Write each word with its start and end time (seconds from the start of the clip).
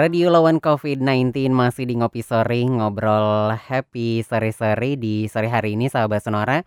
Radio 0.00 0.32
lawan 0.32 0.64
COVID-19 0.64 1.52
masih 1.52 1.84
di 1.84 1.92
Ngopi 1.92 2.24
Sore, 2.24 2.64
ngobrol 2.64 3.52
happy 3.52 4.24
sore-sore 4.24 4.96
di 4.96 5.28
sore 5.28 5.52
hari 5.52 5.76
ini 5.76 5.92
sahabat 5.92 6.24
Sonora. 6.24 6.64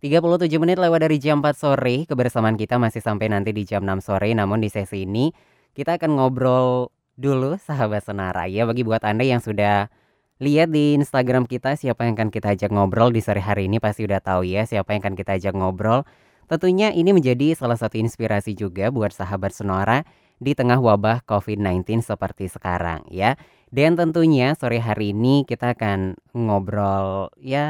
37 0.00 0.48
menit 0.56 0.80
lewat 0.80 1.04
dari 1.04 1.20
jam 1.20 1.44
4 1.44 1.52
sore, 1.52 2.08
kebersamaan 2.08 2.56
kita 2.56 2.80
masih 2.80 3.04
sampai 3.04 3.28
nanti 3.28 3.52
di 3.52 3.68
jam 3.68 3.84
6 3.84 4.00
sore. 4.00 4.32
Namun 4.32 4.64
di 4.64 4.72
sesi 4.72 5.04
ini 5.04 5.28
kita 5.76 6.00
akan 6.00 6.16
ngobrol 6.16 6.88
dulu 7.20 7.60
sahabat 7.60 8.00
Sonora 8.00 8.48
ya 8.48 8.64
bagi 8.64 8.80
buat 8.80 9.04
Anda 9.04 9.28
yang 9.28 9.44
sudah 9.44 9.92
lihat 10.40 10.72
di 10.72 10.96
Instagram 10.96 11.44
kita 11.44 11.76
siapa 11.76 12.08
yang 12.08 12.16
akan 12.16 12.32
kita 12.32 12.56
ajak 12.56 12.72
ngobrol 12.72 13.12
di 13.12 13.20
sore 13.20 13.44
hari 13.44 13.68
ini 13.68 13.76
pasti 13.76 14.08
udah 14.08 14.24
tahu 14.24 14.48
ya 14.48 14.64
siapa 14.64 14.96
yang 14.96 15.04
akan 15.04 15.20
kita 15.20 15.36
ajak 15.36 15.52
ngobrol. 15.52 16.08
Tentunya 16.48 16.96
ini 16.96 17.12
menjadi 17.12 17.52
salah 17.52 17.76
satu 17.76 18.00
inspirasi 18.00 18.56
juga 18.56 18.88
buat 18.88 19.12
sahabat 19.12 19.52
Sonora 19.52 20.00
di 20.40 20.56
tengah 20.56 20.80
wabah 20.80 21.22
COVID-19 21.28 22.00
seperti 22.00 22.48
sekarang 22.48 23.04
ya. 23.12 23.36
Dan 23.70 23.94
tentunya 23.94 24.58
sore 24.58 24.82
hari 24.82 25.14
ini 25.14 25.46
kita 25.46 25.78
akan 25.78 26.18
ngobrol 26.34 27.30
ya 27.38 27.68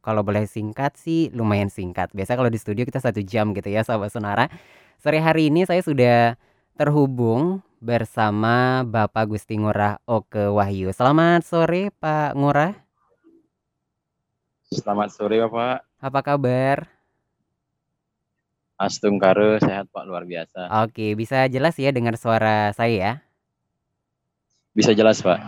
kalau 0.00 0.24
boleh 0.24 0.48
singkat 0.48 0.96
sih 0.96 1.28
lumayan 1.36 1.68
singkat. 1.68 2.08
Biasa 2.16 2.38
kalau 2.38 2.48
di 2.48 2.56
studio 2.56 2.88
kita 2.88 2.96
satu 3.02 3.20
jam 3.20 3.52
gitu 3.52 3.68
ya 3.68 3.84
sahabat 3.84 4.08
Sonara. 4.08 4.48
Sore 5.02 5.20
hari 5.20 5.52
ini 5.52 5.68
saya 5.68 5.84
sudah 5.84 6.40
terhubung 6.80 7.60
bersama 7.84 8.88
Bapak 8.88 9.36
Gusti 9.36 9.60
Ngurah 9.60 10.00
Oke 10.08 10.48
Wahyu. 10.48 10.96
Selamat 10.96 11.44
sore 11.44 11.92
Pak 11.92 12.32
Ngurah. 12.32 12.72
Selamat 14.72 15.12
sore 15.12 15.44
Bapak. 15.44 15.84
Apa 16.00 16.20
kabar? 16.24 16.93
Astung 18.74 19.22
Karo 19.22 19.56
sehat 19.62 19.86
Pak 19.94 20.04
luar 20.06 20.26
biasa. 20.26 20.66
Oke, 20.82 21.14
bisa 21.14 21.46
jelas 21.46 21.78
ya 21.78 21.94
dengar 21.94 22.18
suara 22.18 22.74
saya 22.74 22.94
ya? 22.94 23.12
Bisa 24.74 24.90
jelas 24.90 25.22
Pak. 25.22 25.38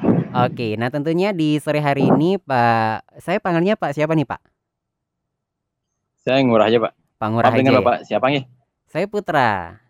Oke, 0.47 0.79
nah 0.79 0.87
tentunya 0.87 1.35
di 1.35 1.59
sore 1.59 1.83
hari 1.83 2.07
ini 2.07 2.39
Pak, 2.39 3.19
saya 3.19 3.43
panggilnya 3.43 3.75
Pak 3.75 3.99
siapa 3.99 4.15
nih 4.15 4.29
Pak? 4.29 4.41
Saya 6.23 6.39
ngurah 6.47 6.71
aja 6.71 6.79
Pak. 6.83 6.93
Pak 7.17 7.29
Ngurah 7.33 7.51
Maaf 7.51 7.59
aja. 7.59 7.71
ya? 7.71 7.79
Bapak 7.81 7.97
siapa 8.05 8.27
nih? 8.29 8.45
Saya 8.87 9.07
Putra. 9.09 9.81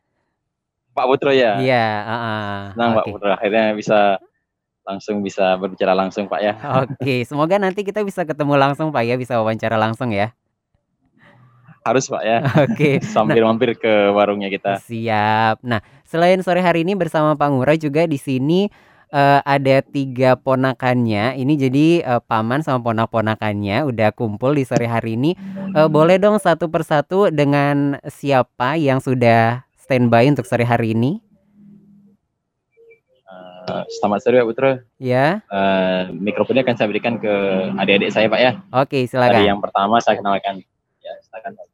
Pak 0.96 1.04
Putro 1.04 1.28
ya. 1.34 1.60
Iya, 1.60 1.86
heeh. 2.08 2.56
Senang 2.72 2.90
Pak 2.96 3.04
Oke. 3.04 3.12
Putro 3.12 3.30
akhirnya 3.34 3.64
bisa 3.76 4.16
langsung 4.86 5.20
bisa 5.20 5.58
berbicara 5.60 5.92
langsung 5.92 6.30
Pak 6.30 6.40
ya. 6.40 6.54
Oke, 6.86 7.26
semoga 7.28 7.58
nanti 7.60 7.82
kita 7.84 8.00
bisa 8.06 8.24
ketemu 8.24 8.56
langsung 8.56 8.94
Pak 8.94 9.04
ya, 9.04 9.20
bisa 9.20 9.36
wawancara 9.36 9.76
langsung 9.76 10.14
ya. 10.14 10.32
Harus 11.86 12.10
Pak 12.10 12.22
ya. 12.22 12.38
Oke. 12.66 12.98
Sambil 13.14 13.46
mampir 13.46 13.78
ke 13.78 14.10
warungnya 14.10 14.50
kita. 14.50 14.82
Siap. 14.82 15.62
Nah, 15.62 15.78
selain 16.02 16.42
sore 16.42 16.58
hari 16.58 16.82
ini 16.82 16.98
bersama 16.98 17.32
Pak 17.32 17.46
Ngurah 17.46 17.78
juga 17.78 18.02
di 18.04 18.18
sini 18.18 18.66
eh, 19.08 19.40
ada 19.40 19.76
tiga 19.80 20.34
ponakannya. 20.34 21.38
Ini 21.38 21.52
jadi 21.54 21.86
eh, 22.02 22.20
paman 22.20 22.66
sama 22.66 22.82
ponak-ponakannya 22.82 23.86
udah 23.86 24.10
kumpul 24.10 24.52
di 24.52 24.66
sore 24.66 24.84
hari 24.84 25.14
ini. 25.14 25.38
Eh, 25.72 25.86
boleh 25.86 26.18
dong 26.18 26.42
satu 26.42 26.66
persatu 26.66 27.30
dengan 27.30 28.02
siapa 28.02 28.74
yang 28.74 28.98
sudah 28.98 29.62
standby 29.78 30.26
untuk 30.26 30.42
sore 30.42 30.66
hari 30.66 30.90
ini? 30.90 31.22
Eh, 33.66 33.84
selamat 33.92 34.18
sore 34.22 34.38
Pak 34.38 34.46
Putro. 34.46 34.72
Ya, 34.96 35.42
Eh, 35.46 36.02
mikrofonnya 36.12 36.62
akan 36.62 36.74
saya 36.74 36.86
berikan 36.86 37.18
ke 37.18 37.34
adik-adik 37.74 38.10
saya 38.10 38.26
Pak 38.26 38.38
ya. 38.38 38.52
oke 38.72 38.98
silakan. 39.06 39.42
yang 39.42 39.58
pertama 39.58 39.98
saya 39.98 40.18
kenalkan. 40.18 40.62
Ya, 40.98 41.14
silakan 41.20 41.54
Pak. 41.54 41.66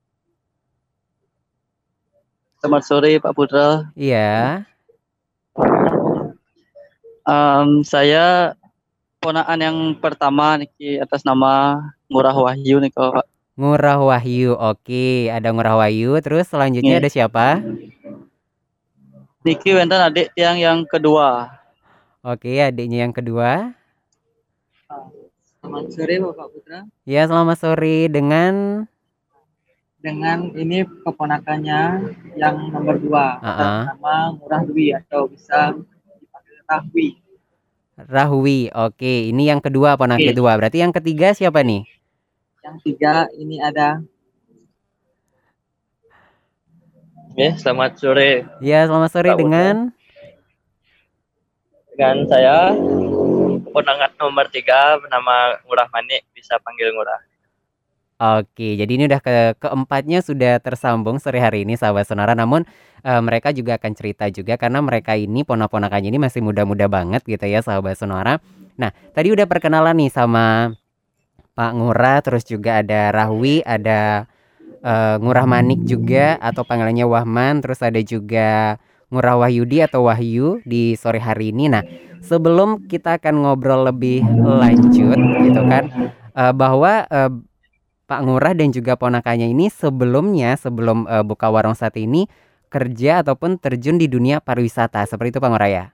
Selamat 2.62 2.82
sore 2.86 3.18
Pak 3.18 3.34
Putra. 3.34 3.90
Iya, 3.98 4.62
Em, 7.22 7.82
saya 7.82 8.54
ponakan 9.18 9.58
yang 9.58 9.78
pertama 9.98 10.58
niki 10.58 10.98
atas 10.98 11.26
nama 11.26 11.78
Ngurah 12.06 12.34
Wahyu 12.34 12.78
nih 12.78 12.94
Pak. 12.94 13.26
Ngurah 13.58 13.98
Wahyu. 13.98 14.54
Oke, 14.54 15.26
ada 15.26 15.50
Ngurah 15.50 15.74
Wahyu. 15.82 16.22
Terus 16.22 16.50
selanjutnya 16.50 16.98
Iya. 16.98 17.02
ada 17.02 17.10
siapa? 17.10 17.46
Niki 19.42 19.70
wenten 19.74 19.98
adik 19.98 20.30
tiang 20.38 20.54
yang 20.58 20.86
kedua. 20.86 21.50
Oke, 22.22 22.62
adiknya 22.62 23.06
yang 23.06 23.14
kedua. 23.14 23.74
Selamat 25.62 25.86
sore 25.94 26.14
Bapak 26.22 26.46
Putra. 26.54 26.78
Ya, 27.06 27.22
selamat 27.26 27.58
sore 27.58 28.06
dengan 28.06 28.86
Dengan 30.02 30.50
ini 30.58 30.82
keponakannya 31.06 31.80
yang 32.34 32.56
nomor 32.74 32.98
dua, 32.98 33.38
atas 33.38 33.54
Ah-ah. 33.54 33.82
nama 33.94 34.14
Murah 34.34 34.62
Dwi 34.66 34.90
atau 34.98 35.30
bisa 35.30 35.78
dipanggil 36.18 36.58
Rahwi. 36.66 37.08
Rahwi. 37.94 38.58
Oke, 38.74 39.30
ini 39.30 39.46
yang 39.46 39.62
kedua 39.62 39.94
ponak 39.94 40.18
Oke. 40.18 40.34
kedua. 40.34 40.58
Berarti 40.58 40.82
yang 40.82 40.90
ketiga 40.90 41.30
siapa 41.38 41.62
nih? 41.62 41.86
Yang 42.66 42.76
tiga 42.82 43.30
ini 43.38 43.62
ada 43.62 44.02
Ya, 47.32 47.56
selamat 47.56 47.96
sore 47.96 48.44
Ya, 48.60 48.84
selamat 48.84 49.08
sore 49.08 49.32
Pak 49.32 49.40
dengan 49.40 49.74
dengan 51.92 52.16
saya 52.28 52.76
ponakan 53.72 54.12
nomor 54.20 54.46
tiga 54.52 55.00
bernama 55.00 55.56
Ngurah 55.64 55.88
Manik 55.92 56.28
bisa 56.36 56.60
panggil 56.60 56.92
Ngurah. 56.92 57.31
Oke, 58.22 58.78
jadi 58.78 58.86
ini 58.86 59.10
udah 59.10 59.18
ke 59.18 59.58
keempatnya 59.58 60.22
sudah 60.22 60.62
tersambung 60.62 61.18
sore 61.18 61.42
hari 61.42 61.66
ini 61.66 61.74
sahabat 61.74 62.06
sonara. 62.06 62.38
Namun 62.38 62.62
eh, 63.02 63.18
mereka 63.18 63.50
juga 63.50 63.74
akan 63.82 63.92
cerita 63.98 64.30
juga 64.30 64.54
karena 64.54 64.78
mereka 64.78 65.18
ini 65.18 65.42
ponak-ponakannya 65.42 66.06
ini 66.06 66.22
masih 66.22 66.38
muda-muda 66.38 66.86
banget 66.86 67.26
gitu 67.26 67.42
ya 67.50 67.66
sahabat 67.66 67.98
sonara. 67.98 68.38
Nah, 68.78 68.94
tadi 69.10 69.34
udah 69.34 69.42
perkenalan 69.50 70.06
nih 70.06 70.10
sama 70.14 70.70
Pak 71.58 71.72
Ngurah, 71.74 72.22
terus 72.22 72.46
juga 72.46 72.78
ada 72.86 73.10
Rahwi, 73.10 73.66
ada 73.66 74.30
eh, 74.86 75.16
Ngurah 75.18 75.46
Manik 75.50 75.82
juga 75.82 76.38
atau 76.38 76.62
panggilannya 76.62 77.02
Wahman, 77.02 77.58
terus 77.58 77.82
ada 77.82 77.98
juga 78.06 78.78
Ngurah 79.10 79.42
Wahyudi 79.42 79.82
atau 79.82 80.06
Wahyu 80.06 80.62
di 80.62 80.94
sore 80.94 81.18
hari 81.18 81.50
ini. 81.50 81.74
Nah, 81.74 81.82
sebelum 82.22 82.86
kita 82.86 83.18
akan 83.18 83.50
ngobrol 83.50 83.82
lebih 83.90 84.22
lanjut 84.46 85.18
gitu 85.42 85.62
kan, 85.66 85.90
eh, 86.38 86.54
bahwa 86.54 87.02
eh, 87.10 87.50
Pak 88.12 88.28
Ngurah 88.28 88.52
dan 88.52 88.68
juga 88.68 88.92
ponakannya 88.92 89.48
ini 89.48 89.72
sebelumnya 89.72 90.52
sebelum 90.60 91.08
eh, 91.08 91.24
buka 91.24 91.48
warung 91.48 91.72
saat 91.72 91.96
ini 91.96 92.28
kerja 92.68 93.24
ataupun 93.24 93.56
terjun 93.56 93.96
di 93.96 94.04
dunia 94.04 94.44
pariwisata 94.44 95.00
seperti 95.08 95.32
itu 95.32 95.40
Pak 95.40 95.48
Ngurah 95.48 95.70
ya. 95.72 95.84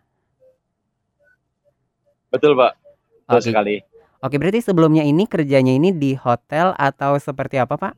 Betul 2.34 2.58
Pak. 2.58 2.74
Betul 3.22 3.38
Oke. 3.38 3.46
sekali. 3.54 3.76
Oke, 4.18 4.34
berarti 4.34 4.58
sebelumnya 4.66 5.06
ini 5.06 5.30
kerjanya 5.30 5.70
ini 5.70 5.94
di 5.94 6.18
hotel 6.18 6.74
atau 6.74 7.14
seperti 7.22 7.62
apa 7.62 7.78
Pak? 7.78 7.94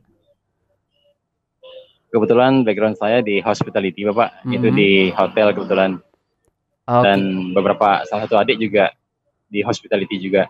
Kebetulan 2.12 2.60
background 2.60 3.00
saya 3.00 3.24
di 3.24 3.40
hospitality 3.40 4.04
Bapak. 4.04 4.44
Itu 4.52 4.68
Mhm. 4.68 4.76
di 4.76 4.90
hotel 5.16 5.56
kebetulan. 5.56 5.96
Oke, 6.84 7.04
Dan 7.08 7.18
beberapa 7.56 8.04
salah 8.04 8.28
satu 8.28 8.36
adik 8.36 8.60
juga 8.60 8.92
di 9.48 9.64
hospitality 9.64 10.20
juga. 10.20 10.44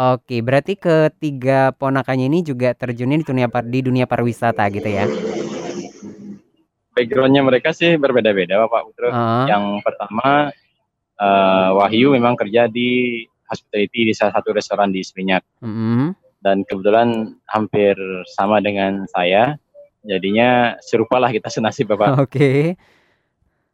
Oke, 0.00 0.36
berarti 0.40 0.80
ketiga 0.80 1.76
ponakannya 1.76 2.32
ini 2.32 2.40
juga 2.40 2.72
terjunnya 2.72 3.20
di 3.20 3.26
dunia 3.26 3.46
par- 3.52 3.68
di 3.68 3.80
dunia 3.84 4.08
pariwisata 4.08 4.64
gitu 4.72 4.88
ya. 4.88 5.04
Backgroundnya 6.96 7.44
mereka 7.44 7.70
sih 7.76 8.00
berbeda-beda 8.00 8.66
Bapak 8.66 8.80
Putro. 8.88 9.08
Heeh. 9.12 9.44
Yang 9.52 9.64
pertama 9.84 10.50
eh, 11.20 11.68
Wahyu 11.76 12.16
memang 12.16 12.34
kerja 12.34 12.66
di 12.66 13.22
hospitality 13.50 14.10
di 14.10 14.14
salah 14.14 14.34
satu 14.38 14.54
restoran 14.54 14.94
di 14.94 15.02
Seminyak 15.02 15.42
Mm-mm. 15.60 16.14
dan 16.38 16.62
kebetulan 16.64 17.34
hampir 17.50 17.98
sama 18.38 18.62
dengan 18.62 19.04
saya. 19.10 19.58
Jadinya 20.00 20.80
serupalah 20.80 21.28
kita 21.28 21.52
senasib 21.52 21.92
Bapak. 21.92 22.24
Oke. 22.24 22.78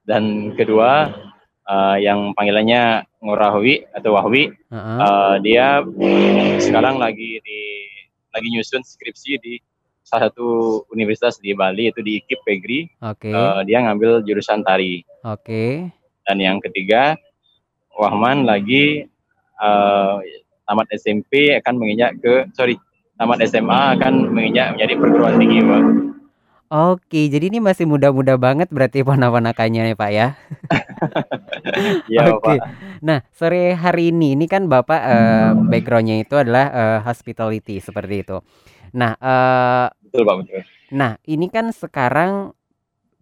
Dan 0.02 0.54
kedua 0.58 1.12
eh, 1.66 1.96
yang 2.06 2.32
panggilannya 2.32 3.04
Ngurahwi 3.20 3.90
atau 3.90 4.14
Wahwi, 4.14 4.54
Heeh. 4.70 4.98
eh, 5.02 5.34
dia 5.42 5.82
sekarang 6.62 7.02
lagi 7.02 7.42
di 7.42 7.60
lagi 8.30 8.48
nyusun 8.52 8.84
skripsi 8.84 9.32
di 9.40 9.54
salah 10.06 10.30
satu 10.30 10.82
universitas 10.94 11.42
di 11.42 11.50
Bali 11.50 11.90
itu 11.90 11.98
di 11.98 12.22
IKIP 12.22 12.40
Pegri. 12.46 12.80
Oke. 13.02 13.34
Eh, 13.34 13.60
dia 13.66 13.82
ngambil 13.82 14.22
jurusan 14.22 14.62
tari. 14.62 15.02
Oke. 15.26 15.90
Dan 16.22 16.36
yang 16.38 16.58
ketiga, 16.62 17.18
Wahman 17.98 18.46
lagi 18.46 19.02
eh, 19.56 20.16
tamat 20.68 20.86
SMP 20.94 21.56
akan 21.58 21.74
menginjak 21.80 22.20
ke 22.22 22.46
sorry 22.54 22.78
tamat 23.16 23.40
SMA 23.48 23.96
akan 23.98 24.30
menginjak 24.30 24.76
menjadi 24.76 24.94
perguruan 25.00 25.40
tinggi, 25.40 25.58
Pak. 25.64 25.82
Oke, 26.66 27.30
jadi 27.30 27.46
ini 27.46 27.62
masih 27.62 27.86
muda-muda 27.86 28.34
banget 28.34 28.66
berarti 28.74 29.06
ponak-ponakannya 29.06 29.94
ya 29.94 29.94
Pak 29.94 30.10
ya. 30.10 30.26
Iya, 32.10 32.34
Oke. 32.34 32.58
Pak. 32.58 32.66
Nah, 33.06 33.22
sore 33.30 33.74
hari 33.78 34.10
ini 34.10 34.34
ini 34.34 34.50
kan 34.50 34.66
Bapak 34.66 35.00
eh, 35.06 35.50
backgroundnya 35.54 36.18
itu 36.26 36.34
adalah 36.34 36.66
eh, 36.74 36.98
hospitality 37.06 37.78
seperti 37.78 38.26
itu. 38.26 38.42
Nah, 38.98 39.14
eh, 39.14 39.86
Betul, 40.10 40.22
Pak, 40.26 40.36
nah 40.90 41.18
ini 41.26 41.46
kan 41.50 41.70
sekarang 41.70 42.54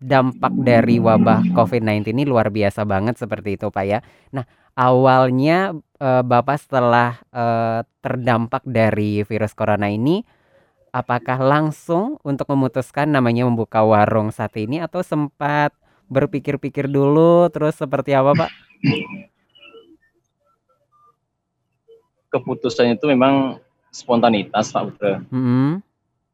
dampak 0.01 0.53
dari 0.61 1.01
wabah 1.01 1.49
COVID-19 1.53 2.13
ini 2.13 2.25
luar 2.29 2.49
biasa 2.49 2.85
banget 2.89 3.21
seperti 3.21 3.61
itu 3.61 3.69
Pak 3.69 3.85
ya. 3.85 4.01
Nah, 4.33 4.45
awalnya 4.73 5.77
eh, 6.01 6.23
Bapak 6.25 6.57
setelah 6.65 7.21
eh, 7.29 7.81
terdampak 8.01 8.65
dari 8.65 9.21
virus 9.25 9.53
corona 9.53 9.93
ini 9.93 10.25
apakah 10.95 11.43
langsung 11.43 12.23
untuk 12.23 12.47
memutuskan 12.55 13.11
namanya 13.11 13.43
membuka 13.51 13.83
warung 13.83 14.31
sate 14.31 14.63
ini 14.63 14.79
atau 14.79 15.03
sempat 15.03 15.75
berpikir-pikir 16.07 16.87
dulu 16.87 17.51
terus 17.51 17.75
seperti 17.75 18.15
apa 18.15 18.47
Pak? 18.47 18.51
Keputusan 22.31 22.95
itu 22.95 23.11
memang 23.11 23.59
spontanitas 23.91 24.71
Pak 24.71 24.83
Putra. 24.95 25.19
Mm-mm. 25.35 25.83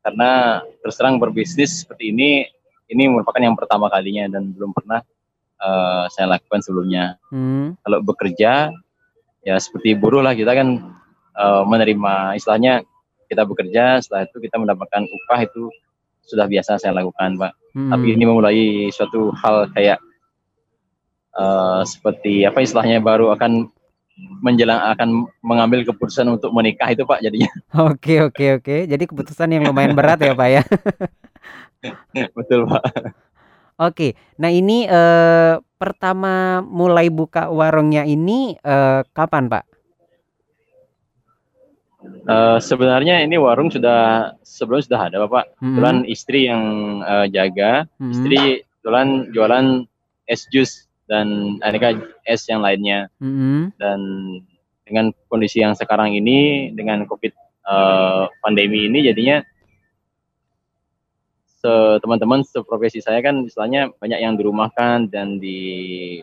Karena 0.04 0.60
terus 0.84 0.96
terang 1.00 1.16
berbisnis 1.16 1.84
seperti 1.84 2.12
ini, 2.12 2.44
ini 2.92 3.08
merupakan 3.08 3.40
yang 3.40 3.56
pertama 3.56 3.88
kalinya 3.88 4.28
dan 4.28 4.52
belum 4.52 4.76
pernah 4.76 5.00
eh, 5.60 6.04
saya 6.12 6.36
lakukan 6.36 6.60
sebelumnya. 6.60 7.16
Hmm. 7.32 7.76
Kalau 7.84 8.00
bekerja, 8.00 8.72
ya 9.44 9.56
seperti 9.60 9.96
buruh 9.96 10.24
lah 10.24 10.32
kita 10.32 10.52
kan 10.56 10.80
eh, 11.36 11.62
menerima 11.68 12.36
istilahnya 12.36 12.84
kita 13.30 13.46
bekerja, 13.46 14.02
setelah 14.02 14.26
itu 14.26 14.42
kita 14.42 14.58
mendapatkan 14.58 15.06
upah 15.06 15.40
itu 15.46 15.70
sudah 16.26 16.50
biasa 16.50 16.82
saya 16.82 16.98
lakukan 16.98 17.38
Pak. 17.38 17.52
Mm-mm. 17.78 17.90
Tapi 17.94 18.06
ini 18.18 18.24
memulai 18.26 18.90
suatu 18.90 19.30
hal 19.38 19.70
kayak 19.70 20.02
eh, 21.38 21.80
seperti 21.86 22.42
apa 22.42 22.58
istilahnya 22.58 22.98
baru 22.98 23.30
akan 23.38 23.70
menjelang 24.44 24.82
akan 24.92 25.24
mengambil 25.40 25.80
keputusan 25.86 26.28
untuk 26.28 26.52
menikah 26.52 26.92
itu 26.92 27.08
Pak 27.08 27.24
jadinya 27.24 27.48
Oke 27.88 28.20
oke 28.20 28.60
oke. 28.60 28.76
Jadi 28.90 29.04
keputusan 29.06 29.48
yang 29.48 29.64
lumayan 29.64 29.94
berat 29.94 30.20
ya 30.20 30.34
Pak 30.34 30.48
ya. 30.50 30.62
betul 32.36 32.68
Pak. 32.68 32.84
Oke. 33.80 34.12
Nah 34.36 34.52
ini 34.52 34.84
eh, 34.84 35.54
pertama 35.80 36.60
mulai 36.60 37.08
buka 37.08 37.48
warungnya 37.48 38.04
ini 38.04 38.58
eh, 38.60 39.00
kapan 39.16 39.48
Pak? 39.48 39.69
Eh, 42.00 42.58
sebenarnya 42.64 43.20
ini 43.20 43.36
warung 43.36 43.68
sudah 43.68 44.32
sebelum 44.40 44.80
sudah 44.80 45.12
ada 45.12 45.20
Bapak. 45.28 45.52
Mm-mm. 45.56 45.76
Kebetulan 45.76 45.98
istri 46.08 46.48
yang 46.48 46.62
eh, 47.04 47.26
jaga, 47.28 47.84
Mm-mm. 48.00 48.12
istri 48.12 48.38
kebetulan 48.64 49.08
jualan 49.36 49.66
es 50.24 50.48
jus 50.48 50.88
dan 51.04 51.58
aneka 51.60 52.00
es 52.24 52.48
yang 52.48 52.64
lainnya 52.64 53.12
Mm-mm. 53.20 53.76
dan 53.76 54.00
dengan 54.88 55.12
kondisi 55.28 55.60
yang 55.60 55.76
sekarang 55.76 56.16
ini 56.16 56.70
dengan 56.72 57.04
Covid 57.04 57.36
eh, 57.68 58.24
pandemi 58.40 58.88
ini 58.88 59.04
jadinya 59.04 59.44
se- 61.60 61.98
teman-teman 62.00 62.40
seprofesi 62.46 63.04
saya 63.04 63.20
kan 63.20 63.44
istilahnya 63.44 63.92
banyak 64.00 64.24
yang 64.24 64.40
dirumahkan 64.40 65.12
dan 65.12 65.36
di 65.36 65.58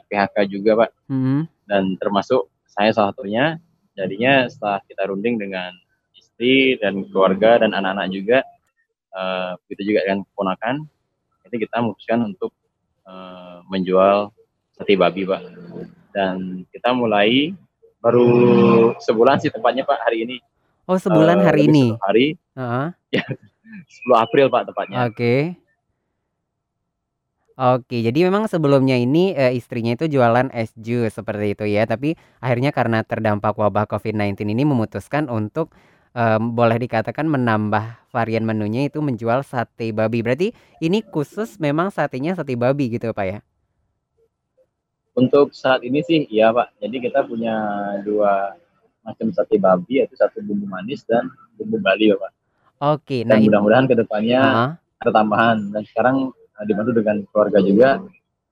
PHK 0.10 0.50
juga 0.50 0.88
Pak 0.88 0.90
Mm-mm. 1.12 1.46
dan 1.70 1.94
termasuk 2.02 2.50
saya 2.66 2.90
salah 2.96 3.14
satunya 3.14 3.62
jadinya 3.98 4.46
setelah 4.46 4.80
kita 4.86 5.02
runding 5.04 5.36
dengan 5.38 5.74
istri 6.14 6.78
dan 6.78 7.02
keluarga 7.10 7.60
dan 7.60 7.74
anak-anak 7.74 8.08
juga 8.10 8.40
begitu 9.66 9.90
juga 9.90 10.06
dengan 10.06 10.22
keponakan 10.24 10.76
itu 11.44 11.56
kita 11.58 11.76
memutuskan 11.80 12.20
untuk 12.24 12.52
eh, 13.04 13.58
menjual 13.66 14.30
sate 14.72 14.94
babi 14.94 15.26
pak 15.26 15.42
dan 16.12 16.62
kita 16.70 16.94
mulai 16.94 17.58
baru 17.98 18.30
sebulan 19.00 19.42
sih 19.42 19.50
tepatnya 19.50 19.82
pak 19.82 19.98
hari 20.00 20.24
ini 20.24 20.38
Oh 20.88 20.96
sebulan 20.96 21.42
Eh, 21.42 21.44
hari 21.44 21.62
ini. 21.68 21.86
hari 22.00 22.40
Heeh. 22.56 22.88
10 24.08 24.16
April 24.16 24.48
pak 24.48 24.72
tepatnya 24.72 25.04
Oke. 25.04 25.58
Oke, 27.57 28.06
jadi 28.06 28.30
memang 28.30 28.45
sebelumnya 28.45 28.94
ini 28.94 29.33
eh, 29.33 29.57
istrinya 29.57 29.98
itu 29.98 30.06
jualan 30.06 30.54
es 30.54 30.69
jus 30.77 31.09
seperti 31.09 31.57
itu 31.57 31.65
ya, 31.65 31.89
tapi 31.89 32.13
akhirnya 32.38 32.69
karena 32.69 33.01
terdampak 33.01 33.57
wabah 33.57 33.89
COVID-19 33.89 34.45
ini 34.54 34.62
memutuskan 34.62 35.25
untuk 35.25 35.74
em, 36.13 36.54
boleh 36.54 36.77
dikatakan 36.77 37.25
menambah 37.25 38.13
varian 38.13 38.45
menunya 38.45 38.86
itu 38.86 39.01
menjual 39.01 39.42
sate 39.42 39.89
babi. 39.89 40.21
Berarti 40.21 40.54
ini 40.86 41.01
khusus 41.01 41.57
memang 41.57 41.89
satenya 41.89 42.38
sate 42.38 42.54
babi 42.54 42.94
gitu 42.94 43.09
Pak 43.09 43.25
ya? 43.25 43.42
untuk 45.18 45.50
saat 45.50 45.81
ini 45.81 46.06
sih 46.06 46.30
iya 46.30 46.54
pak 46.54 46.77
jadi 46.77 47.09
kita 47.09 47.25
punya 47.25 47.57
dua 48.06 48.54
macam 49.01 49.33
sate 49.33 49.57
babi 49.57 50.06
yaitu 50.06 50.13
satu 50.13 50.45
bumbu 50.45 50.69
manis 50.69 51.01
dan 51.09 51.25
bumbu 51.57 51.81
Bali 51.81 52.13
ya 52.13 52.15
pak 52.21 52.31
Oke, 52.77 53.25
nah 53.25 53.33
dan 53.33 53.42
ini 53.42 53.50
mudah-mudahan 53.50 53.89
ke 53.89 53.95
depannya 53.98 54.42
Heeh. 54.45 54.71
ada 55.01 55.12
tambahan 55.18 55.74
dan 55.74 55.81
sekarang 55.89 56.30
uh, 56.30 56.47
dibantu 56.65 56.92
dengan 56.98 57.21
keluarga 57.30 57.59
juga 57.62 58.01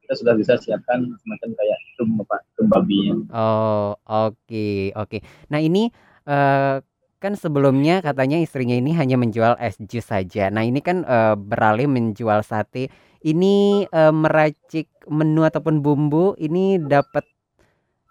kita 0.06 0.14
sudah 0.22 0.34
bisa 0.38 0.54
siapkan 0.62 1.02
semacam 1.18 1.50
kayak 1.58 1.78
tum 1.98 2.10
apa 2.22 2.38
tum 2.54 2.70
babinya 2.70 3.16
Oh, 3.34 3.98
oke, 4.06 4.94
oke. 4.94 5.18
Nah, 5.50 5.58
ini 5.58 5.90
eh, 6.30 6.78
kan 7.18 7.34
sebelumnya 7.34 8.06
katanya 8.06 8.38
istrinya 8.38 8.78
ini 8.78 8.94
hanya 8.94 9.18
menjual 9.18 9.58
es 9.58 9.82
jus 9.82 10.06
saja. 10.06 10.54
Nah, 10.54 10.62
ini 10.62 10.78
kan 10.86 11.02
eh, 11.02 11.34
beralih 11.34 11.90
menjual 11.90 12.46
sate. 12.46 12.94
Ini 13.26 13.88
eh, 13.90 14.14
meracik 14.14 14.86
menu 15.10 15.42
ataupun 15.42 15.82
bumbu 15.82 16.38
ini 16.38 16.78
dapat 16.78 17.26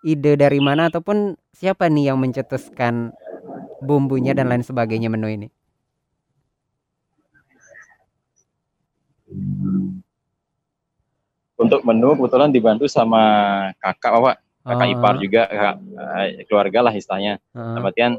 ide 0.02 0.34
dari 0.34 0.58
mana 0.58 0.90
ataupun 0.90 1.38
siapa 1.54 1.86
nih 1.86 2.10
yang 2.10 2.18
mencetuskan 2.18 3.14
bumbunya 3.80 4.34
dan 4.34 4.50
lain 4.50 4.66
sebagainya 4.66 5.08
menu 5.08 5.30
ini? 5.30 5.48
Untuk 11.54 11.86
menu 11.86 12.18
kebetulan 12.18 12.50
dibantu 12.50 12.90
sama 12.90 13.22
kakak 13.78 14.10
bapak 14.18 14.36
kakak 14.64 14.86
Oh, 14.88 14.92
ipar 14.96 15.14
juga 15.20 15.42
kakak 15.46 15.76
uh, 15.76 16.26
keluarga 16.48 16.78
lah 16.88 16.92
istilahnya. 16.96 17.36
Dalam 17.52 17.84
artian 17.84 18.12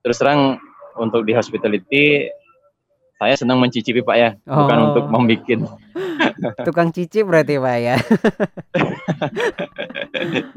terus 0.00 0.16
terang 0.16 0.56
untuk 0.96 1.26
di 1.26 1.36
hospitality 1.36 2.30
saya 3.20 3.36
senang 3.36 3.60
mencicipi 3.60 4.00
pak 4.00 4.16
ya 4.16 4.30
bukan 4.48 4.78
Oh. 4.80 4.84
untuk 4.92 5.04
membuat 5.12 5.44
Tukang 6.66 6.92
cicip 6.92 7.28
berarti 7.28 7.56
Pak 7.60 7.76
ya. 7.80 7.96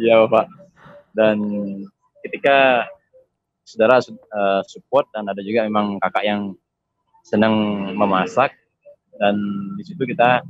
ya 0.08 0.14
bapak 0.24 0.46
dan 1.16 1.38
ketika 2.24 2.88
saudara 3.63 4.00
uh, 4.32 4.62
support 4.68 5.08
dan 5.15 5.27
ada 5.27 5.39
juga 5.44 5.63
memang 5.63 6.00
kakak 6.03 6.24
yang 6.24 6.42
senang 7.24 7.56
memasak 7.96 8.51
dan 9.20 9.36
di 9.80 9.84
situ 9.88 10.03
kita 10.03 10.44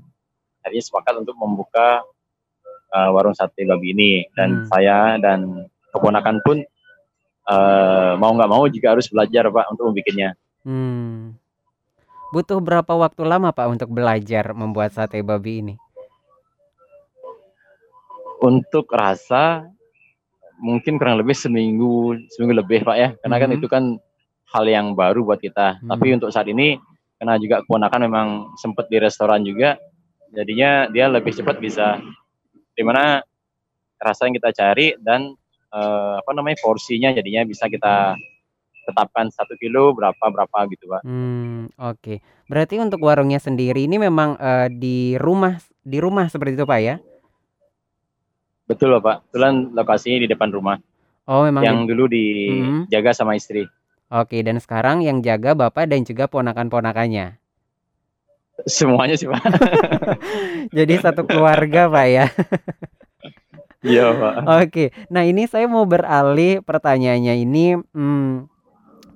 akhirnya 0.64 0.84
sepakat 0.84 1.14
untuk 1.20 1.36
membuka 1.36 2.02
uh, 2.90 3.10
warung 3.12 3.36
sate 3.36 3.68
babi 3.68 3.92
ini 3.92 4.12
dan 4.34 4.64
Hmm. 4.64 4.66
saya 4.72 5.20
dan 5.20 5.68
keponakan 5.92 6.40
pun 6.42 6.58
uh, 7.46 8.16
mau 8.16 8.32
nggak 8.34 8.50
mau 8.50 8.64
juga 8.72 8.96
harus 8.96 9.12
belajar 9.12 9.52
pak 9.52 9.68
untuk 9.70 9.92
membuatnya 9.92 10.34
Hmm. 10.64 11.36
Butuh 12.34 12.58
berapa 12.58 12.98
waktu 12.98 13.30
lama 13.30 13.54
Pak 13.54 13.68
untuk 13.78 13.94
belajar 13.94 14.58
membuat 14.58 14.90
sate 14.96 15.22
babi 15.22 15.62
ini? 15.62 15.76
untuk 18.44 18.92
rasa 18.92 19.64
mungkin 20.60 21.00
kurang 21.00 21.16
lebih 21.16 21.32
seminggu 21.32 22.20
seminggu 22.28 22.60
lebih 22.60 22.84
pak 22.84 22.96
ya 23.00 23.10
karena 23.24 23.38
kan 23.40 23.50
Mhm. 23.52 23.58
itu 23.60 23.68
kan 23.72 23.84
hal 24.52 24.66
yang 24.68 24.94
baru 24.94 25.24
buat 25.24 25.40
kita 25.40 25.80
tapi 25.80 26.12
Hmm. 26.12 26.16
untuk 26.20 26.30
saat 26.32 26.52
ini 26.52 26.76
karena 27.16 27.40
juga 27.40 27.64
keponakan 27.64 28.02
memang 28.04 28.28
sempat 28.60 28.92
di 28.92 29.00
restoran 29.00 29.48
juga 29.48 29.80
jadinya 30.34 30.90
dia 30.90 31.06
lebih 31.08 31.32
cepat 31.32 31.62
bisa 31.62 32.02
di 32.74 32.82
mana 32.82 33.22
rasa 34.02 34.26
yang 34.28 34.36
kita 34.36 34.50
cari 34.52 34.98
dan 35.00 35.32
eh, 35.72 36.14
apa 36.20 36.32
namanya 36.34 36.58
porsinya 36.60 37.14
jadinya 37.14 37.46
bisa 37.46 37.70
kita 37.70 38.18
tetapkan 38.84 39.32
satu 39.32 39.56
kilo 39.56 39.96
berapa 39.96 40.20
berapa 40.20 40.58
gitu 40.74 40.92
pak 40.92 41.02
Hmm, 41.06 41.68
oke. 41.80 42.20
Berarti 42.52 42.80
untuk 42.80 43.00
warungnya 43.04 43.40
sendiri 43.40 43.88
ini 43.88 43.96
memang 43.96 44.36
eh, 44.36 44.68
di 44.72 45.16
rumah 45.16 45.56
di 45.84 46.00
rumah 46.00 46.28
seperti 46.28 46.56
itu 46.60 46.64
Pak 46.68 46.80
ya? 46.80 46.96
betul 48.64 48.96
loh 48.96 49.04
pak 49.04 49.28
kebetulan 49.28 49.76
lokasinya 49.76 50.20
di 50.24 50.28
depan 50.32 50.50
rumah 50.50 50.78
Oh, 51.24 51.44
memang 51.48 51.64
di- 51.64 51.68
yang 51.68 51.80
dulu 51.88 52.04
dijaga 52.08 53.12
sama 53.16 53.36
istri 53.36 53.68
Oke, 54.14 54.46
dan 54.46 54.62
sekarang 54.62 55.02
yang 55.02 55.26
jaga 55.26 55.58
Bapak 55.58 55.90
dan 55.90 56.06
juga 56.06 56.30
ponakan-ponakannya. 56.30 57.43
Semuanya 58.70 59.16
sih 59.18 59.28
pak 59.28 59.42
Jadi 60.78 60.94
satu 61.02 61.26
keluarga 61.26 61.90
Pak 61.90 62.08
ya. 62.08 62.26
iya 63.84 64.06
pak 64.14 64.36
Oke. 64.64 64.86
Nah, 65.12 65.28
ini 65.28 65.50
saya 65.50 65.68
mau 65.68 65.84
beralih 65.84 66.64
pertanyaannya 66.64 67.34
ini 67.44 67.76
hmm, 67.76 68.48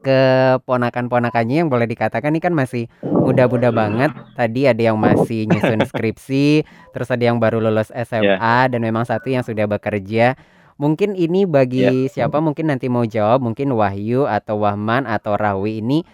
ke 0.03 0.21
ponakan-ponakannya 0.63 1.65
yang 1.65 1.69
boleh 1.71 1.83
dikatakan 1.83 2.31
ini 2.31 2.39
kan 2.39 2.53
masih 2.55 2.87
muda-muda 3.03 3.75
banget. 3.75 4.11
Tadi 4.35 4.67
ada 4.67 4.79
yang 4.79 4.97
masih 4.99 5.47
nyusun 5.51 5.83
skripsi, 5.89 6.63
terus 6.95 7.11
ada 7.11 7.23
yang 7.27 7.39
baru 7.43 7.59
lulus 7.59 7.91
SMA 7.91 8.71
dan 8.71 8.79
memang 8.79 9.03
satu 9.03 9.27
yang 9.27 9.43
sudah 9.43 9.67
bekerja. 9.67 10.39
Mungkin 10.77 11.17
ini 11.17 11.49
bagi 11.49 12.05
siapa 12.13 12.37
mungkin 12.37 12.69
nanti 12.69 12.85
mau 12.85 13.01
jawab, 13.01 13.41
mungkin 13.41 13.73
Wahyu 13.73 14.29
atau 14.29 14.61
Wahman 14.61 15.09
atau 15.09 15.33
Rahwi 15.33 15.81
ini 15.81 16.05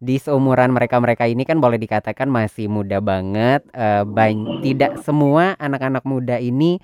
di 0.00 0.16
seumuran 0.16 0.72
mereka-mereka 0.72 1.28
ini 1.28 1.44
kan 1.44 1.60
boleh 1.60 1.76
dikatakan 1.76 2.26
masih 2.32 2.72
muda 2.72 2.98
banget. 3.04 3.62
ban- 4.08 4.56
tidak 4.64 4.96
semua 4.98 5.54
anak-anak 5.60 6.02
muda 6.08 6.40
ini 6.40 6.80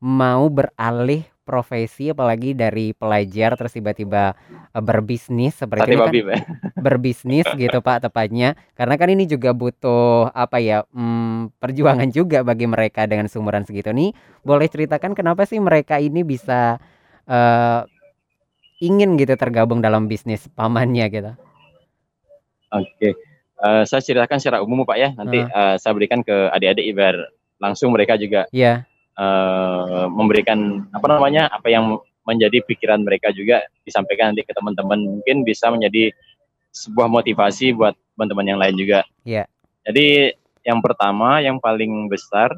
mau 0.00 0.48
beralih 0.48 1.28
profesi 1.44 2.14
apalagi 2.14 2.54
dari 2.54 2.94
pelajar 2.94 3.58
terus 3.58 3.74
tiba-tiba 3.74 4.38
eh, 4.70 4.78
berbisnis 4.84 5.58
seperti 5.58 5.82
Sate 5.82 5.94
ini 5.98 6.00
kan 6.06 6.14
Pak. 6.14 6.38
berbisnis 6.86 7.46
gitu 7.58 7.78
Pak 7.82 8.06
tepatnya 8.06 8.54
karena 8.78 8.94
kan 8.94 9.08
ini 9.10 9.26
juga 9.26 9.50
butuh 9.50 10.30
apa 10.30 10.62
ya 10.62 10.86
hmm, 10.94 11.58
perjuangan 11.58 12.08
juga 12.14 12.46
bagi 12.46 12.70
mereka 12.70 13.10
dengan 13.10 13.26
seumuran 13.26 13.66
segitu 13.66 13.90
nih 13.90 14.14
boleh 14.46 14.70
ceritakan 14.70 15.12
kenapa 15.18 15.42
sih 15.42 15.58
mereka 15.58 15.98
ini 15.98 16.22
bisa 16.22 16.78
eh, 17.26 17.82
ingin 18.80 19.18
gitu 19.18 19.34
tergabung 19.34 19.82
dalam 19.82 20.06
bisnis 20.06 20.46
pamannya 20.54 21.06
gitu 21.10 21.32
Oke. 22.70 23.18
Eh, 23.60 23.82
saya 23.84 24.00
ceritakan 24.00 24.38
secara 24.40 24.58
umum 24.64 24.86
Pak 24.88 24.98
ya. 24.98 25.10
Nanti 25.12 25.42
eh, 25.42 25.74
saya 25.76 25.92
berikan 25.92 26.24
ke 26.24 26.48
adik-adik 26.54 26.86
biar 26.96 27.16
langsung 27.60 27.92
mereka 27.92 28.16
juga 28.16 28.48
ya 28.56 28.88
eh, 29.20 30.06
memberikan 30.08 30.88
apa 30.96 31.06
namanya 31.12 31.52
apa 31.52 31.68
yang 31.68 32.00
menjadi 32.24 32.62
pikiran 32.64 33.04
mereka 33.04 33.34
juga 33.34 33.64
disampaikan 33.84 34.32
nanti 34.32 34.46
ke 34.46 34.52
teman-teman 34.54 35.20
mungkin 35.20 35.42
bisa 35.44 35.68
menjadi 35.68 36.14
sebuah 36.70 37.10
motivasi 37.10 37.74
buat 37.74 37.98
teman-teman 38.14 38.46
yang 38.46 38.58
lain 38.60 38.76
juga. 38.78 39.00
Iya. 39.26 39.44
Jadi 39.84 40.38
yang 40.64 40.80
pertama 40.84 41.40
yang 41.40 41.56
paling 41.58 42.06
besar 42.06 42.52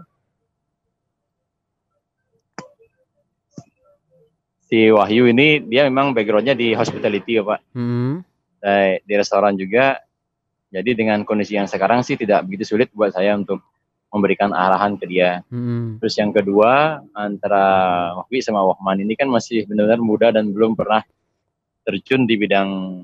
si 4.67 4.91
Wahyu 4.91 5.31
ini 5.31 5.63
dia 5.63 5.87
memang 5.87 6.17
backgroundnya 6.17 6.57
di 6.57 6.73
hospitality 6.73 7.39
ya 7.39 7.45
Pak 7.45 7.61
Hmm, 7.77 8.27
di, 8.63 9.03
di 9.03 9.15
restoran 9.19 9.59
juga. 9.59 9.99
Jadi 10.73 10.97
dengan 10.97 11.21
kondisi 11.27 11.59
yang 11.59 11.69
sekarang 11.69 12.01
sih 12.01 12.17
tidak 12.17 12.49
begitu 12.49 12.65
sulit 12.73 12.89
buat 12.97 13.13
saya 13.13 13.37
untuk 13.37 13.61
memberikan 14.09 14.53
arahan 14.57 14.97
ke 14.97 15.05
dia. 15.05 15.45
hmm, 15.53 16.01
Terus 16.01 16.15
yang 16.17 16.33
kedua 16.33 17.01
antara 17.13 17.65
Wahwi 18.17 18.41
sama 18.41 18.65
Wahman 18.65 19.05
ini 19.05 19.13
kan 19.13 19.29
masih 19.29 19.69
benar-benar 19.69 20.01
muda 20.01 20.29
dan 20.33 20.49
belum 20.53 20.73
pernah 20.73 21.05
terjun 21.83 22.25
di 22.25 22.39
bidang 22.39 23.03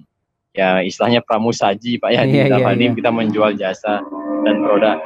ya 0.54 0.80
istilahnya 0.80 1.20
pramusaji 1.20 2.00
Pak 2.00 2.10
ya 2.12 2.22
di 2.24 2.34
Iya, 2.40 2.56
dalam 2.56 2.76
iya, 2.78 2.92
kita 2.94 3.10
menjual 3.12 3.52
jasa 3.58 4.00
dan 4.48 4.56
produk. 4.64 4.96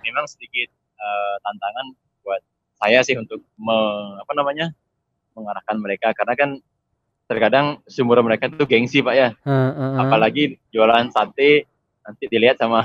Memang 0.00 0.24
sedikit 0.24 0.68
eh, 0.72 1.34
tantangan 1.44 1.86
buat 2.24 2.40
saya 2.80 3.04
sih 3.04 3.16
untuk 3.18 3.44
me- 3.60 4.16
apa 4.24 4.32
namanya 4.32 4.72
mengarahkan 5.36 5.76
mereka 5.78 6.16
karena 6.16 6.34
kan 6.34 6.50
terkadang 7.28 7.84
sumber 7.84 8.24
mereka 8.24 8.48
itu 8.48 8.64
gengsi 8.64 9.04
Pak 9.04 9.14
ya. 9.14 9.28
Eh, 9.36 9.52
eh, 9.52 9.70
eh. 9.76 9.94
apalagi 10.00 10.56
jualan 10.72 11.12
sate 11.12 11.68
nanti 12.02 12.24
dilihat 12.24 12.56
sama 12.56 12.80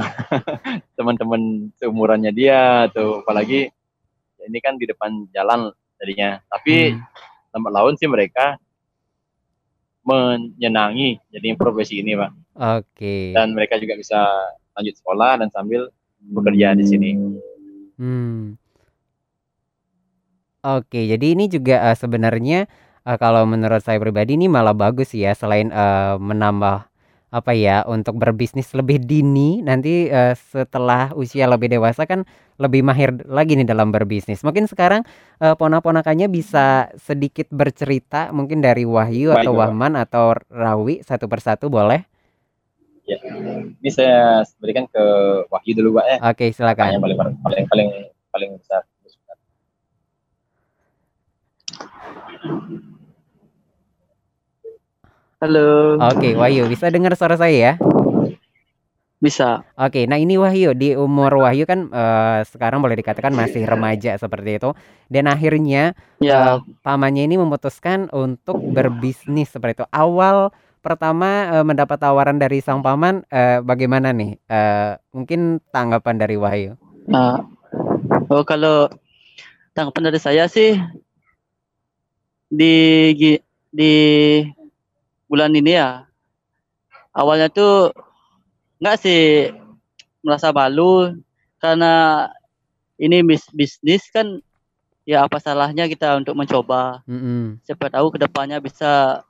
teman-teman 1.00 1.72
seumurannya 1.80 2.36
dia 2.36 2.92
atau 2.92 3.24
apalagi 3.24 3.72
ini 4.44 4.60
kan 4.60 4.76
di 4.76 4.84
depan 4.84 5.32
jalan 5.32 5.72
jadinya. 5.96 6.44
Tapi 6.52 6.92
Hmm, 6.92 7.00
lambat 7.56 7.72
laun 7.72 7.96
sih 7.96 8.10
mereka 8.12 8.60
menyenangi 10.04 11.24
jadi 11.32 11.56
profesi 11.56 12.04
ini 12.04 12.20
pak. 12.20 12.32
Oke. 12.60 13.32
Dan 13.32 13.56
mereka 13.56 13.80
juga 13.80 13.96
bisa 13.96 14.20
lanjut 14.76 14.96
sekolah 15.00 15.40
dan 15.40 15.48
sambil 15.54 15.88
bekerja 16.20 16.76
di 16.76 16.84
sini. 16.84 17.10
Hmm. 17.96 18.60
Oke, 20.64 21.08
jadi 21.08 21.36
ini 21.36 21.52
juga 21.52 21.92
eh, 21.92 21.96
sebenarnya 21.96 22.68
eh, 23.08 23.18
kalau 23.20 23.44
menurut 23.48 23.82
saya 23.84 24.00
pribadi 24.02 24.36
ini 24.36 24.48
malah 24.52 24.76
bagus 24.76 25.12
ya 25.16 25.32
selain 25.36 25.70
eh, 25.72 26.16
menambah 26.20 26.88
apa 27.34 27.50
ya 27.58 27.82
untuk 27.90 28.22
berbisnis 28.22 28.70
lebih 28.78 29.02
dini 29.02 29.66
nanti 29.66 30.06
eh, 30.06 30.38
setelah 30.38 31.10
usia 31.18 31.50
lebih 31.50 31.66
dewasa 31.74 32.06
kan 32.06 32.22
lebih 32.62 32.86
mahir 32.86 33.10
lagi 33.26 33.58
nih 33.58 33.66
dalam 33.66 33.90
berbisnis. 33.90 34.46
Mungkin 34.46 34.70
sekarang 34.70 35.02
eh, 35.42 35.56
ponak-ponakannya 35.58 36.30
bisa 36.30 36.94
sedikit 37.02 37.50
bercerita 37.50 38.30
mungkin 38.30 38.62
dari 38.62 38.86
Wahyu 38.86 39.34
Baik, 39.34 39.50
atau. 39.50 39.54
Wahman 39.58 39.98
atau 39.98 40.38
Rawi 40.54 41.02
satu 41.02 41.26
persatu 41.26 41.74
boleh? 41.74 42.06
ini 43.84 43.92
saya 43.92 44.48
berikan 44.64 44.88
ke 44.88 45.04
Wahyu 45.52 45.76
dulu 45.76 46.00
pak 46.00 46.06
ya 46.08 46.18
Oke, 46.32 46.46
yang 46.48 46.56
silakan. 46.56 47.04
paling 47.04 47.18
paling 47.20 47.66
paling 47.68 47.90
paling 48.32 48.50
besar 48.56 48.88
Halo, 55.44 56.00
Oke, 56.00 56.40
Wahyu 56.40 56.64
bisa 56.72 56.88
dengar 56.88 57.12
suara 57.20 57.36
saya 57.36 57.52
ya? 57.52 57.74
bisa. 59.24 59.64
Oke, 59.80 60.04
nah 60.04 60.20
ini 60.20 60.36
Wahyu 60.36 60.76
di 60.76 61.00
umur 61.00 61.32
Wahyu 61.48 61.64
kan 61.64 61.88
eh, 61.88 62.40
sekarang 62.44 62.84
boleh 62.84 63.00
dikatakan 63.00 63.32
masih 63.32 63.64
remaja 63.64 64.20
seperti 64.20 64.60
itu 64.60 64.76
dan 65.08 65.32
akhirnya 65.32 65.96
Ya, 66.20 66.56
eh, 66.56 66.58
pamannya 66.84 67.24
ini 67.28 67.36
memutuskan 67.40 68.12
untuk 68.12 68.60
berbisnis 68.68 69.48
seperti 69.52 69.84
itu. 69.84 69.88
Awal 69.92 70.52
pertama 70.84 71.56
eh, 71.56 71.64
mendapat 71.64 71.96
tawaran 72.00 72.36
dari 72.36 72.60
sang 72.60 72.84
paman 72.84 73.24
eh, 73.32 73.64
bagaimana 73.64 74.12
nih? 74.12 74.36
Eh, 74.44 74.92
mungkin 75.16 75.64
tanggapan 75.72 76.16
dari 76.20 76.36
Wahyu. 76.36 76.76
nah, 77.08 77.44
oh 78.28 78.44
kalau 78.44 78.88
tanggapan 79.72 80.04
dari 80.12 80.20
saya 80.20 80.48
sih 80.48 80.76
di 82.54 82.76
di 83.74 83.94
bulan 85.26 85.50
ini 85.58 85.74
ya 85.74 86.06
awalnya 87.10 87.50
tuh 87.50 87.90
nggak 88.78 88.98
sih 89.02 89.50
merasa 90.22 90.54
malu 90.54 91.18
karena 91.58 92.28
ini 93.02 93.26
bis- 93.26 93.50
bisnis 93.50 94.06
kan 94.14 94.38
ya 95.04 95.26
apa 95.26 95.42
salahnya 95.42 95.90
kita 95.90 96.16
untuk 96.22 96.38
mencoba 96.38 97.02
Mm-mm. 97.10 97.58
siapa 97.66 97.90
tahu 97.90 98.14
ke 98.14 98.22
depannya 98.22 98.62
bisa 98.62 99.26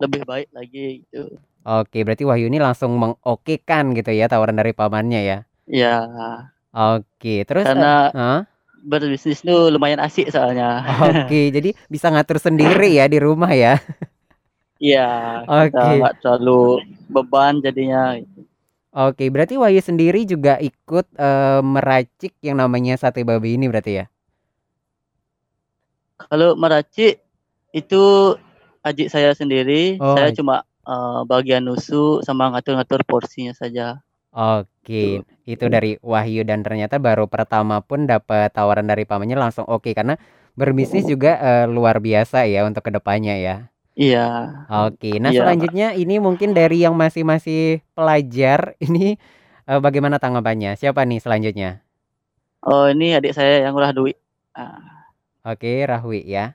lebih 0.00 0.24
baik 0.24 0.48
lagi 0.50 1.04
gitu 1.06 1.38
Oke, 1.62 2.02
berarti 2.02 2.26
Wahyu 2.26 2.50
ini 2.50 2.58
langsung 2.58 2.90
mengokekan 2.98 3.94
gitu 3.94 4.10
ya 4.10 4.26
tawaran 4.26 4.58
dari 4.58 4.74
pamannya 4.74 5.20
ya. 5.22 5.38
ya 5.70 6.02
Oke, 6.74 7.46
terus 7.46 7.70
karena 7.70 8.10
hah? 8.10 8.50
Berbisnis 8.82 9.40
tuh 9.40 9.70
lumayan 9.70 10.02
asik 10.02 10.28
soalnya 10.28 10.82
Oke, 11.06 11.48
jadi 11.56 11.70
bisa 11.86 12.10
ngatur 12.10 12.42
sendiri 12.42 12.98
ya 12.98 13.06
di 13.06 13.18
rumah 13.22 13.54
ya. 13.54 13.78
iya 14.82 15.42
Oke. 15.46 15.70
kita 15.70 15.88
nggak 16.02 16.14
terlalu 16.20 16.82
beban 17.06 17.62
jadinya 17.62 18.18
Oke, 18.92 19.32
berarti 19.32 19.56
Wahyu 19.56 19.80
sendiri 19.80 20.28
juga 20.28 20.60
ikut 20.60 21.06
eh, 21.16 21.60
meracik 21.64 22.36
yang 22.44 22.60
namanya 22.60 23.00
sate 23.00 23.24
babi 23.24 23.56
ini 23.56 23.70
berarti 23.70 24.04
ya? 24.04 24.06
kalau 26.30 26.54
meracik 26.54 27.18
itu 27.74 28.02
adik 28.84 29.08
saya 29.10 29.34
sendiri 29.34 29.96
Oh, 29.98 30.14
saya 30.14 30.30
cuma 30.34 30.62
eh, 30.84 31.20
bagian 31.26 31.64
nusuk 31.66 32.22
sama 32.22 32.52
ngatur-ngatur 32.52 33.02
porsinya 33.06 33.54
saja 33.56 33.98
Oke, 34.32 35.20
itu 35.44 35.64
dari 35.68 36.00
Wahyu 36.00 36.40
dan 36.48 36.64
ternyata 36.64 36.96
baru 36.96 37.28
pertama 37.28 37.84
pun 37.84 38.08
dapat 38.08 38.48
tawaran 38.56 38.88
dari 38.88 39.04
pamannya 39.04 39.36
langsung 39.36 39.68
oke 39.68 39.92
karena 39.92 40.16
berbisnis 40.56 41.04
juga 41.04 41.36
eh, 41.36 41.64
luar 41.68 42.00
biasa 42.00 42.48
ya 42.48 42.64
untuk 42.64 42.80
ke 42.88 42.92
depannya 42.96 43.36
ya. 43.36 43.56
iya 43.96 44.20
Oke, 44.72 45.20
nah 45.20 45.28
Iya. 45.34 45.40
selanjutnya 45.44 45.86
ini 45.92 46.16
mungkin 46.16 46.56
dari 46.56 46.80
yang 46.80 46.96
masih 46.96 47.28
masih 47.28 47.84
pelajar 47.92 48.72
ini 48.86 49.20
eh, 49.68 49.80
bagaimana 49.84 50.16
tanggapannya? 50.16 50.80
Siapa 50.80 51.04
nih 51.04 51.20
selanjutnya? 51.20 51.84
oh 52.68 52.86
ini 52.92 53.14
adik 53.18 53.32
saya 53.36 53.66
yang 53.68 53.74
udah 53.78 53.92
duit 53.94 54.16
Ah, 54.52 55.08
Oke, 55.48 55.82
Rahwi 55.88 56.20
ya. 56.28 56.54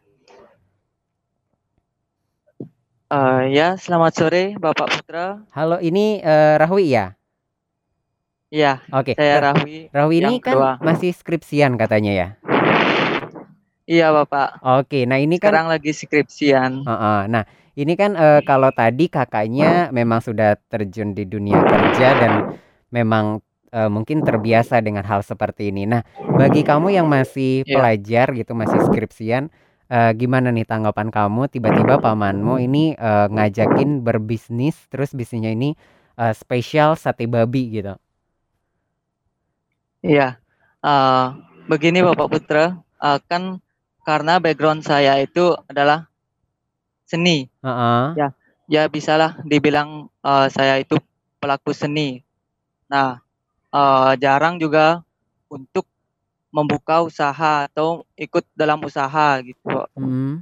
Eh, 3.12 3.42
ya, 3.58 3.68
selamat 3.84 4.12
sore 4.20 4.44
Bapak 4.64 4.88
Putra. 4.94 5.26
Halo, 5.52 5.82
ini 5.82 6.22
eh, 6.22 6.56
Rahwi 6.62 6.94
ya? 6.94 7.17
Ya, 8.48 8.80
Oke, 8.96 9.12
saya 9.12 9.44
Ra- 9.44 9.52
Rahwi. 9.52 9.92
Rahwi 9.92 10.16
ini 10.24 10.40
kan 10.40 10.56
kedua. 10.56 10.72
masih 10.80 11.12
skripsian 11.12 11.76
katanya 11.76 12.12
ya. 12.16 12.28
Iya, 13.88 14.12
Bapak. 14.16 14.60
Oke, 14.64 15.04
nah 15.04 15.20
ini 15.20 15.36
kan 15.40 15.52
Sekarang 15.52 15.68
lagi 15.72 15.92
skripsian. 15.92 16.72
Heeh. 16.88 17.20
Nah, 17.28 17.44
ini 17.76 17.94
kan 18.00 18.16
eh, 18.16 18.40
kalau 18.44 18.72
tadi 18.72 19.08
kakaknya 19.12 19.92
memang 19.92 20.20
sudah 20.24 20.56
terjun 20.72 21.12
di 21.12 21.24
dunia 21.28 21.60
kerja 21.68 22.16
dan 22.16 22.48
memang 22.92 23.40
eh, 23.72 23.88
mungkin 23.92 24.24
terbiasa 24.24 24.80
dengan 24.80 25.04
hal 25.04 25.24
seperti 25.24 25.72
ini. 25.72 25.84
Nah, 25.88 26.04
bagi 26.36 26.64
kamu 26.64 26.96
yang 26.96 27.08
masih 27.08 27.68
Iya. 27.68 27.76
pelajar 27.80 28.28
gitu, 28.32 28.52
masih 28.56 28.80
skripsian, 28.80 29.52
eh, 29.92 30.12
gimana 30.16 30.52
nih 30.52 30.64
tanggapan 30.68 31.12
kamu 31.12 31.52
tiba-tiba 31.52 32.00
pamanmu 32.00 32.64
ini 32.64 32.96
eh, 32.96 33.28
ngajakin 33.28 34.04
berbisnis, 34.04 34.76
terus 34.88 35.12
bisnisnya 35.12 35.52
ini 35.52 35.76
eh, 36.16 36.32
spesial 36.36 36.96
sate 36.96 37.28
babi 37.28 37.72
gitu. 37.76 37.96
Iya. 40.08 40.40
Eh, 40.80 41.26
begini 41.68 42.00
Bapak 42.00 42.28
Putra, 42.32 42.80
eh, 42.80 43.20
kan 43.28 43.60
karena 44.08 44.40
background 44.40 44.88
saya 44.88 45.20
itu 45.20 45.52
adalah 45.68 46.08
seni. 47.04 47.52
Heeh. 47.60 48.06
Ya. 48.16 48.28
ya 48.72 48.84
bisalah 48.88 49.36
dibilang 49.44 50.08
eh, 50.24 50.48
saya 50.48 50.80
itu 50.80 50.96
pelaku 51.44 51.76
seni. 51.76 52.24
Nah, 52.88 53.20
eh, 53.76 54.12
jarang 54.24 54.56
juga 54.56 55.04
untuk 55.52 55.84
membuka 56.56 57.04
usaha 57.04 57.68
atau 57.68 58.08
ikut 58.16 58.48
dalam 58.56 58.80
usaha 58.88 59.44
gitu. 59.44 59.76
Hmm. 60.00 60.40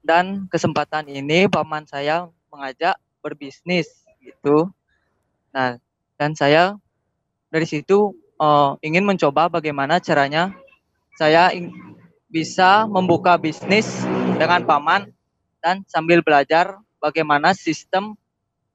Dan 0.00 0.48
kesempatan 0.48 1.12
ini 1.12 1.48
paman 1.52 1.84
saya 1.84 2.28
mengajak 2.48 2.96
berbisnis 3.20 4.04
gitu. 4.24 4.72
Nah, 5.52 5.76
dan 6.16 6.32
saya 6.32 6.76
dari 7.52 7.68
situ 7.68 8.16
eh, 8.38 8.70
ingin 8.86 9.04
mencoba 9.06 9.50
bagaimana 9.50 9.98
caranya 10.02 10.54
saya 11.14 11.54
bisa 12.26 12.90
membuka 12.90 13.38
bisnis 13.38 14.02
dengan 14.34 14.66
paman 14.66 15.14
dan 15.62 15.86
sambil 15.86 16.20
belajar 16.20 16.76
bagaimana 16.98 17.54
sistem 17.54 18.18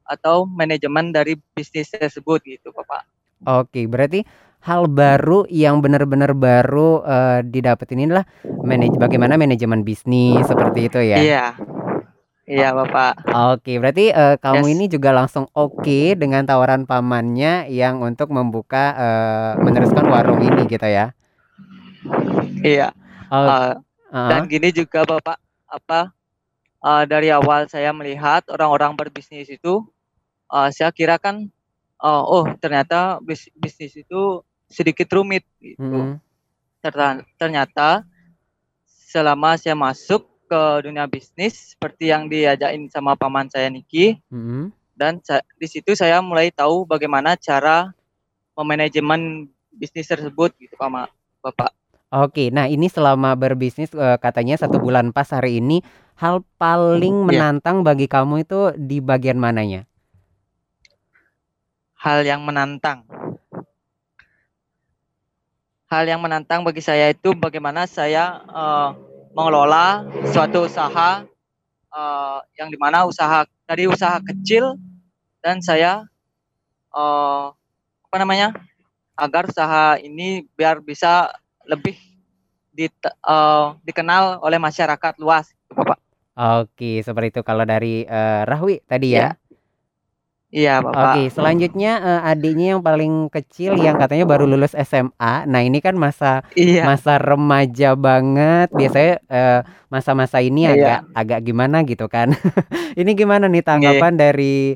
atau 0.07 0.47
manajemen 0.47 1.11
dari 1.13 1.37
bisnis 1.53 1.91
tersebut 1.91 2.41
gitu, 2.41 2.71
Bapak. 2.73 3.05
Oke, 3.45 3.85
berarti 3.85 4.25
hal 4.59 4.91
baru 4.91 5.47
yang 5.47 5.79
benar-benar 5.79 6.35
baru 6.35 7.03
eh, 7.03 7.39
didapetin 7.47 8.03
ini 8.03 8.11
adalah 8.11 8.25
manaj 8.63 8.91
bagaimana 8.99 9.39
manajemen 9.39 9.85
bisnis 9.85 10.43
seperti 10.47 10.79
itu 10.91 10.99
ya. 10.99 11.17
Iya. 11.19 11.45
Iya, 12.49 12.73
Bapak. 12.73 13.29
Oke, 13.53 13.77
berarti 13.77 14.09
eh, 14.09 14.35
kamu 14.41 14.65
Yes. 14.65 14.73
ini 14.73 14.85
juga 14.89 15.13
langsung 15.13 15.45
oke 15.53 16.17
dengan 16.17 16.41
tawaran 16.41 16.89
pamannya 16.89 17.69
yang 17.69 18.01
untuk 18.01 18.33
membuka 18.33 18.97
eh, 18.97 19.51
meneruskan 19.61 20.09
warung 20.09 20.41
ini 20.41 20.65
gitu 20.65 20.81
ya. 20.81 21.13
Iya. 22.59 22.89
Oh, 23.29 23.45
Eh, 23.45 23.73
heeh. 24.09 24.29
Dan 24.33 24.41
gini 24.49 24.73
juga 24.73 25.05
Bapak, 25.05 25.37
apa 25.69 26.09
eh, 26.81 27.03
dari 27.05 27.29
awal 27.29 27.69
saya 27.69 27.93
melihat 27.93 28.41
orang-orang 28.49 28.97
berbisnis 28.97 29.45
itu, 29.45 29.85
eh, 30.49 30.69
saya 30.73 30.89
kira 30.89 31.21
kan, 31.21 31.45
eh, 32.01 32.23
oh 32.25 32.49
ternyata 32.57 33.21
bis- 33.21 33.53
bisnis 33.53 33.93
itu 33.93 34.41
sedikit 34.65 35.05
rumit 35.13 35.45
gitu. 35.61 36.17
Terta- 36.81 37.21
Ternyata 37.37 38.01
selama 39.05 39.53
saya 39.53 39.77
masuk 39.77 40.25
ke 40.49 40.61
dunia 40.81 41.05
bisnis 41.05 41.77
seperti 41.77 42.09
yang 42.09 42.25
diajakin 42.25 42.89
sama 42.89 43.13
paman 43.13 43.45
saya 43.53 43.69
Niki, 43.69 44.17
Mm-mm. 44.33 44.73
dan 44.97 45.21
di 45.61 45.67
situ 45.69 45.93
saya 45.93 46.17
mulai 46.25 46.49
tahu 46.49 46.89
bagaimana 46.89 47.37
cara 47.37 47.93
memanajemen 48.57 49.45
bisnis 49.69 50.09
tersebut 50.09 50.57
gitu, 50.57 50.73
Pak 50.73 51.13
Bapak. 51.45 51.71
Oke, 52.09 52.49
nah 52.49 52.65
ini 52.65 52.89
selama 52.89 53.37
berbisnis 53.37 53.93
eh, 53.93 54.17
katanya 54.17 54.57
satu 54.57 54.81
bulan 54.81 55.13
pas 55.13 55.29
hari 55.29 55.61
ini 55.61 55.85
hal 56.17 56.41
paling 56.57 57.13
Iya. 57.13 57.25
menantang 57.29 57.85
bagi 57.85 58.09
kamu 58.09 58.41
itu 58.49 58.73
di 58.73 58.97
bagian 58.99 59.37
mananya? 59.37 59.85
hal 61.99 62.23
yang 62.23 62.47
menantang. 62.47 63.03
Hal 65.91 66.07
yang 66.07 66.23
menantang 66.23 66.63
bagi 66.63 66.79
saya 66.79 67.11
itu 67.11 67.35
bagaimana 67.35 67.83
saya 67.89 68.39
eh, 68.47 68.89
mengelola 69.39 70.03
suatu 70.35 70.67
usaha 70.67 71.23
eh, 71.95 72.39
yang 72.59 72.67
di 72.67 72.75
mana 72.75 73.07
usaha 73.07 73.47
dari 73.63 73.87
usaha 73.87 74.19
kecil 74.19 74.75
dan 75.39 75.63
saya 75.63 76.03
eh, 76.91 77.45
apa 78.03 78.17
namanya 78.19 78.51
agar 79.15 79.47
usaha 79.47 79.95
ini 79.95 80.43
biar 80.59 80.83
bisa 80.83 81.31
lebih 81.63 81.95
di, 82.75 82.91
eh, 82.91 83.67
dikenal 83.87 84.43
oleh 84.43 84.59
masyarakat 84.59 85.15
luas, 85.23 85.55
Bapak. 85.71 86.03
Oke, 86.39 86.99
seperti 86.99 87.39
itu 87.39 87.41
kalau 87.47 87.63
dari 87.63 88.03
eh, 88.03 88.43
Rahwi 88.43 88.83
tadi 88.83 89.15
ya. 89.15 89.38
Iya, 90.49 90.81
Bapak. 90.81 91.13
Oke, 91.13 91.21
selanjutnya 91.29 91.91
eh, 92.01 92.21
adiknya 92.33 92.73
yang 92.73 92.81
paling 92.81 93.29
kecil 93.29 93.77
yang 93.77 94.01
katanya 94.01 94.25
baru 94.25 94.49
lulus 94.49 94.73
SMA. 94.73 95.45
Nah, 95.45 95.61
ini 95.61 95.77
kan 95.77 95.93
masa 95.93 96.41
Iya. 96.57 96.89
masa 96.89 97.21
remaja 97.21 97.93
banget. 97.93 98.73
Biasanya 98.73 99.13
eh, 99.29 99.59
masa-masa 99.93 100.41
ini 100.41 100.65
Iya. 100.65 100.73
agak 100.73 100.99
agak 101.13 101.39
gimana 101.45 101.85
gitu 101.85 102.09
kan. 102.09 102.33
Ini 102.99 103.11
gimana 103.13 103.45
nih 103.45 103.61
tanggapan 103.61 104.17
dari 104.17 104.73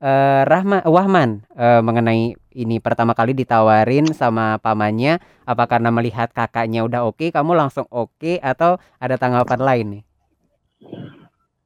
eh, 0.00 0.40
Rahma 0.48 0.80
Wahman 0.88 1.44
eh, 1.56 1.80
mengenai 1.84 2.32
ini 2.52 2.76
pertama 2.80 3.12
kali 3.16 3.32
ditawarin 3.36 4.12
sama 4.16 4.56
pamannya 4.60 5.20
apa 5.48 5.64
karena 5.68 5.88
melihat 5.92 6.32
kakaknya 6.32 6.84
udah 6.88 7.04
oke, 7.04 7.28
kamu 7.32 7.52
langsung 7.56 7.84
oke 7.92 8.40
atau 8.40 8.76
ada 8.96 9.16
tanggapan 9.20 9.60
lain 9.60 9.86
nih? 10.00 10.02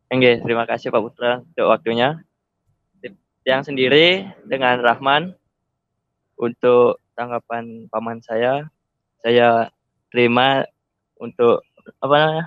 Oke, 0.06 0.30
terima 0.42 0.64
kasih 0.66 0.94
Pak 0.94 1.02
Putra 1.02 1.42
untuk 1.42 1.66
waktunya. 1.66 2.25
Yang 3.46 3.70
sendiri 3.70 4.26
dengan 4.42 4.82
Rahman 4.82 5.30
untuk 6.34 6.98
tanggapan 7.14 7.86
paman 7.86 8.18
saya, 8.18 8.66
saya 9.22 9.70
terima 10.10 10.66
untuk 11.16 11.62
apa 12.02 12.14
namanya 12.18 12.44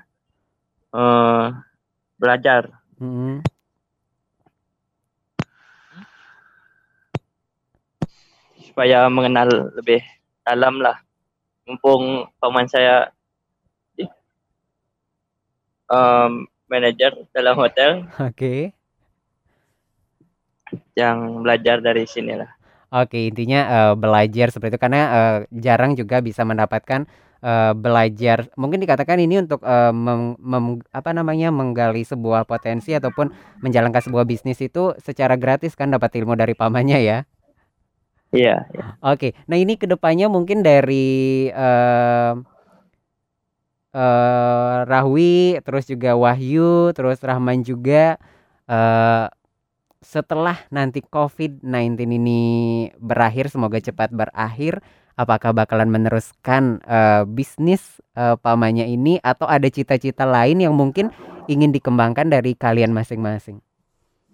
eh, 0.92 1.46
belajar. 2.20 2.64
Mm-mm. 3.00 3.40
supaya 8.80 9.12
mengenal 9.12 9.76
lebih 9.76 10.00
dalam 10.48 10.80
lah. 10.80 11.04
Mumpung 11.68 12.32
paman 12.40 12.64
saya 12.64 13.12
em, 15.92 16.48
manajer 16.72 17.12
dalam 17.36 17.60
hotel 17.60 18.08
Oke. 18.24 18.72
Yang 20.98 21.44
belajar 21.44 21.78
dari 21.84 22.04
sini 22.08 22.34
lah. 22.42 22.52
Oke, 22.90 23.30
intinya 23.30 23.60
eh, 23.70 23.94
belajar 23.94 24.50
seperti 24.50 24.74
itu 24.74 24.82
karena 24.82 25.02
eh, 25.14 25.38
jarang 25.62 25.94
juga 25.94 26.26
bisa 26.26 26.42
mendapatkan 26.42 27.06
eh, 27.46 27.74
belajar. 27.78 28.50
Mungkin 28.58 28.82
dikatakan 28.82 29.22
ini 29.22 29.46
untuk 29.46 29.62
eh, 29.62 29.94
mem- 29.94 30.34
mem- 30.42 30.82
apa 30.90 31.14
namanya 31.14 31.54
menggali 31.54 32.02
sebuah 32.02 32.50
potensi 32.50 32.90
ataupun 32.98 33.30
menjalankan 33.62 34.02
sebuah 34.02 34.26
bisnis 34.26 34.58
itu 34.66 34.98
secara 34.98 35.38
gratis 35.38 35.78
kan 35.78 35.94
dapat 35.94 36.18
ilmu 36.18 36.34
dari 36.34 36.58
pamannya 36.58 36.98
ya. 37.06 37.18
Iya, 38.34 38.70
Oke, 39.00 39.32
nah 39.48 39.56
ini 39.56 39.80
ke 39.80 39.88
depannya 39.88 40.28
mungkin 40.28 40.60
dari 40.60 41.48
eh 41.52 42.34
eh, 43.94 44.78
Rahwi, 44.90 45.60
terus 45.66 45.86
juga 45.90 46.14
Wahyu, 46.18 46.94
terus 46.96 47.20
Rahman 47.24 47.62
juga 47.66 48.18
eh 48.70 49.26
setelah 50.00 50.56
nanti 50.72 51.04
COVID-19 51.04 52.00
ini 52.08 52.42
berakhir, 52.96 53.52
semoga 53.52 53.84
cepat 53.84 54.16
berakhir, 54.16 54.80
apakah 55.20 55.52
bakalan 55.52 55.92
meneruskan 55.92 56.80
eh, 56.88 57.24
bisnis 57.28 58.00
eh, 58.16 58.40
pamannya 58.40 58.88
ini 58.88 59.20
atau 59.20 59.44
ada 59.46 59.68
cita-cita 59.68 60.24
lain 60.24 60.64
yang 60.64 60.72
mungkin 60.72 61.12
ingin 61.52 61.76
dikembangkan 61.76 62.32
dari 62.32 62.56
kalian 62.56 62.96
masing-masing? 62.96 63.60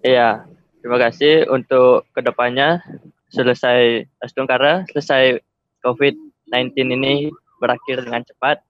Iya, 0.05 0.45
terima 0.85 1.01
kasih 1.01 1.49
untuk 1.49 2.05
ke 2.13 2.21
depannya 2.21 2.85
selesai 3.33 4.05
Astungkara, 4.21 4.85
selesai 4.93 5.41
COVID-19 5.81 6.93
ini 6.93 7.33
berakhir 7.57 8.05
dengan 8.05 8.21
cepat. 8.21 8.61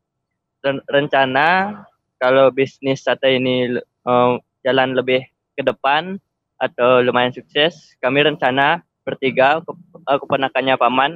Dan 0.63 0.81
rencana 0.89 1.83
kalau 2.17 2.49
bisnis 2.55 3.03
sate 3.03 3.35
ini 3.35 3.75
eh, 3.83 4.33
jalan 4.63 4.95
lebih 4.95 5.27
ke 5.59 5.61
depan 5.61 6.23
atau 6.55 7.03
lumayan 7.03 7.35
sukses, 7.35 7.95
kami 7.99 8.23
rencana 8.23 8.81
bertiga 9.05 9.61
ke- 9.61 9.75
keponakannya 10.23 10.75
paman 10.79 11.11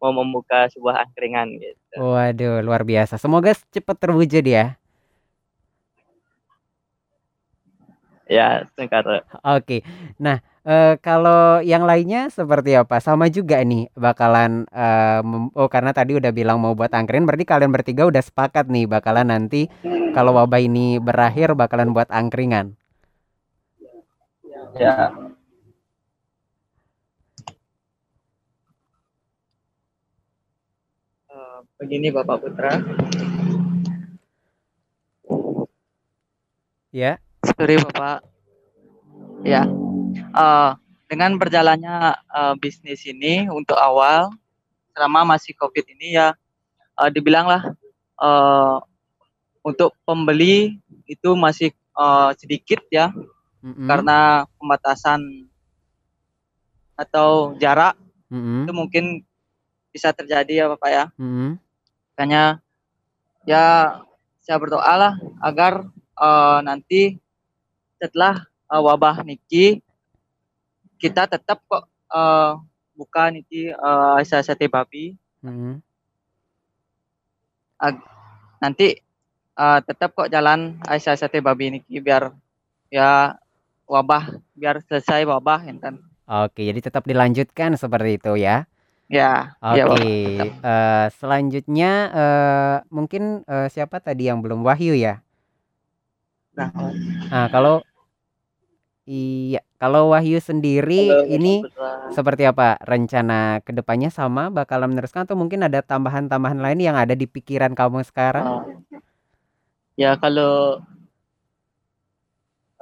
mau 0.00 0.16
membuka 0.16 0.66
sebuah 0.72 1.04
angkringan 1.04 1.60
gitu. 1.60 2.00
Waduh, 2.00 2.64
luar 2.64 2.82
biasa. 2.88 3.20
Semoga 3.20 3.52
cepat 3.68 3.96
terwujud 4.00 4.42
ya. 4.42 4.80
Ya, 8.30 8.62
Astungkara. 8.64 9.26
Oke. 9.42 9.82
Nah, 10.16 10.38
eh, 10.62 10.94
kalau 11.02 11.58
yang 11.66 11.82
lainnya 11.82 12.30
seperti 12.30 12.78
apa? 12.78 13.02
Sama 13.02 13.26
juga 13.26 13.58
nih 13.60 13.90
bakalan 13.98 14.70
mem- 15.26 15.50
oh 15.52 15.66
karena 15.66 15.90
tadi 15.90 16.14
udah 16.14 16.30
bilang 16.30 16.62
mau 16.62 16.72
buat 16.78 16.94
angkringan 16.94 17.26
berarti 17.26 17.44
kalian 17.44 17.74
bertiga 17.74 18.06
udah 18.06 18.22
sepakat 18.22 18.70
nih 18.70 18.86
bakalan 18.86 19.34
nanti 19.34 19.66
kalau 20.14 20.32
wabah 20.38 20.62
ini 20.62 21.02
berakhir 21.02 21.58
bakalan 21.58 21.90
buat 21.90 22.06
angkringan. 22.08 22.79
Ya, 24.78 25.10
Eh, 31.30 31.58
begini 31.78 32.10
Bapak 32.10 32.42
Putra. 32.42 32.82
Ya. 36.90 37.22
Sorry 37.54 37.78
Bapak. 37.78 38.26
Ya. 39.46 39.62
Eh, 40.14 40.70
dengan 41.06 41.38
berjalannya 41.38 42.18
eh, 42.18 42.54
bisnis 42.58 43.06
ini 43.06 43.46
untuk 43.46 43.78
awal 43.78 44.30
selama 44.90 45.38
masih 45.38 45.54
Covid 45.54 45.86
ini 45.94 46.18
ya 46.18 46.34
eh, 46.98 47.10
dibilanglah 47.14 47.62
eh, 48.18 48.76
untuk 49.62 49.94
pembeli 50.02 50.82
itu 51.06 51.30
masih 51.38 51.70
eh, 51.74 52.30
sedikit 52.36 52.82
ya. 52.90 53.14
Mm-mm. 53.60 53.84
karena 53.84 54.48
pembatasan 54.56 55.20
atau 56.96 57.56
jarak 57.56 57.96
Mm-mm. 58.28 58.64
itu 58.68 58.72
mungkin 58.76 59.04
bisa 59.90 60.12
terjadi 60.12 60.64
ya 60.64 60.66
Bapak 60.72 60.90
ya. 60.90 61.04
Mm-mm. 61.16 61.56
Makanya 62.14 62.60
ya 63.48 63.96
saya 64.44 64.56
berdoa 64.60 64.92
lah 64.96 65.14
agar 65.40 65.88
eh, 66.20 66.58
nanti 66.64 67.16
setelah 68.00 68.44
eh, 68.68 68.80
wabah 68.80 69.24
niki 69.24 69.80
kita 71.00 71.24
tetap 71.24 71.64
kok 71.64 71.88
eh, 72.12 72.52
buka 72.96 73.32
niki 73.32 73.72
Aisyah 74.20 74.44
sate 74.44 74.68
babi 74.68 75.16
Mm-mm. 75.40 75.80
nanti 78.60 79.00
eh, 79.56 79.80
tetap 79.88 80.12
kok 80.12 80.28
jalan 80.28 80.76
sate 81.00 81.40
babi 81.40 81.80
niki 81.80 81.96
biar 82.04 82.32
ya 82.92 83.40
wabah 83.90 84.38
biar 84.54 84.78
selesai 84.86 85.26
wabah 85.26 85.66
enten. 85.66 85.98
Oke, 86.30 86.62
jadi 86.62 86.78
tetap 86.78 87.02
dilanjutkan 87.10 87.74
seperti 87.74 88.22
itu 88.22 88.38
ya. 88.38 88.70
Ya, 89.10 89.58
Oke, 89.58 89.74
ya 89.74 90.46
eh, 90.62 91.06
selanjutnya 91.18 91.90
eh, 92.14 92.76
mungkin 92.94 93.42
eh, 93.42 93.66
siapa 93.66 93.98
tadi 93.98 94.30
yang 94.30 94.38
belum 94.38 94.62
Wahyu 94.62 94.94
ya? 94.94 95.18
Nah, 96.54 96.70
Nah, 97.26 97.46
kalau 97.50 97.82
iya, 99.10 99.66
kalau 99.82 100.14
Wahyu 100.14 100.38
sendiri 100.38 101.26
ini 101.26 101.66
seperti 102.14 102.46
apa 102.46 102.78
rencana 102.86 103.58
ke 103.66 103.74
depannya 103.74 104.14
sama 104.14 104.54
bakal 104.54 104.86
meneruskan 104.86 105.26
atau 105.26 105.34
mungkin 105.34 105.66
ada 105.66 105.82
tambahan-tambahan 105.82 106.62
lain 106.62 106.78
yang 106.78 106.94
ada 106.94 107.18
di 107.18 107.26
pikiran 107.26 107.74
kamu 107.74 108.06
sekarang? 108.06 108.46
Ah. 108.46 108.62
ya 109.98 110.14
kalau 110.14 110.78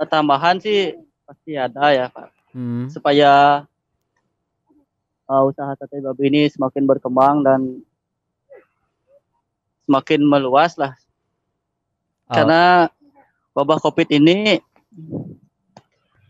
tambahan 0.07 0.63
sih 0.63 0.95
pasti 1.27 1.59
ada 1.59 1.91
ya 1.91 2.07
Pak. 2.13 2.29
Hmm, 2.55 2.87
supaya 2.89 3.65
uh, 5.29 5.43
usaha 5.45 5.75
sate 5.77 6.01
babi 6.01 6.31
ini 6.33 6.43
semakin 6.49 6.89
berkembang 6.89 7.45
dan 7.45 7.61
semakin 9.85 10.21
meluas 10.25 10.77
lah. 10.79 10.95
Oh. 12.29 12.35
Karena 12.37 12.89
wabah 13.53 13.79
COVID 13.83 14.09
ini 14.15 14.61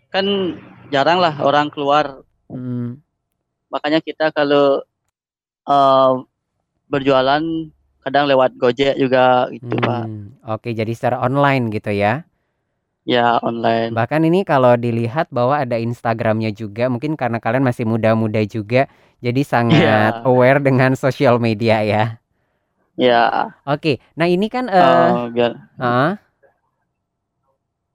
kan 0.08 0.24
jarang 0.88 1.20
lah 1.20 1.36
orang 1.44 1.68
keluar. 1.68 2.24
hmm, 2.48 2.98
Makanya 3.68 4.00
kita 4.00 4.32
kalau 4.32 4.80
uh, 5.68 6.12
berjualan 6.88 7.42
kadang 8.02 8.24
lewat 8.24 8.56
Gojek 8.56 8.96
juga 8.96 9.52
gitu 9.52 9.76
Pak. 9.76 10.04
hmm. 10.08 10.26
Oke, 10.48 10.72
jadi 10.72 10.88
secara 10.96 11.20
online 11.20 11.68
gitu 11.68 11.92
ya. 11.92 12.24
Ya 13.08 13.40
online. 13.40 13.96
Bahkan 13.96 14.20
ini 14.28 14.44
kalau 14.44 14.76
dilihat 14.76 15.32
bahwa 15.32 15.56
ada 15.56 15.80
Instagramnya 15.80 16.52
juga, 16.52 16.92
mungkin 16.92 17.16
karena 17.16 17.40
kalian 17.40 17.64
masih 17.64 17.88
muda-muda 17.88 18.44
juga, 18.44 18.84
jadi 19.24 19.40
sangat 19.48 20.20
Iya. 20.20 20.28
aware 20.28 20.60
dengan 20.60 20.92
sosial 20.92 21.40
media 21.40 21.80
ya. 21.80 22.04
Ya 22.98 23.54
Oke, 23.64 24.02
nah 24.12 24.28
ini 24.28 24.52
kan 24.52 24.68
eh 24.68 24.76
uh, 24.76 25.30
biar 25.32 25.56
ah, 25.80 26.18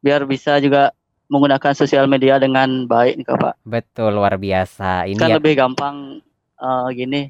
biar 0.02 0.26
bisa 0.26 0.58
juga 0.58 0.96
menggunakan 1.30 1.78
sosial 1.78 2.10
media 2.10 2.42
dengan 2.42 2.90
baik 2.90 3.22
nih 3.22 3.26
Kak, 3.30 3.38
Pak. 3.38 3.54
betul 3.68 4.18
luar 4.18 4.34
biasa. 4.42 5.06
Ini 5.06 5.20
kan 5.20 5.30
ya, 5.30 5.38
lebih 5.38 5.54
gampang 5.60 6.24
eh, 6.58 6.88
gini 6.96 7.22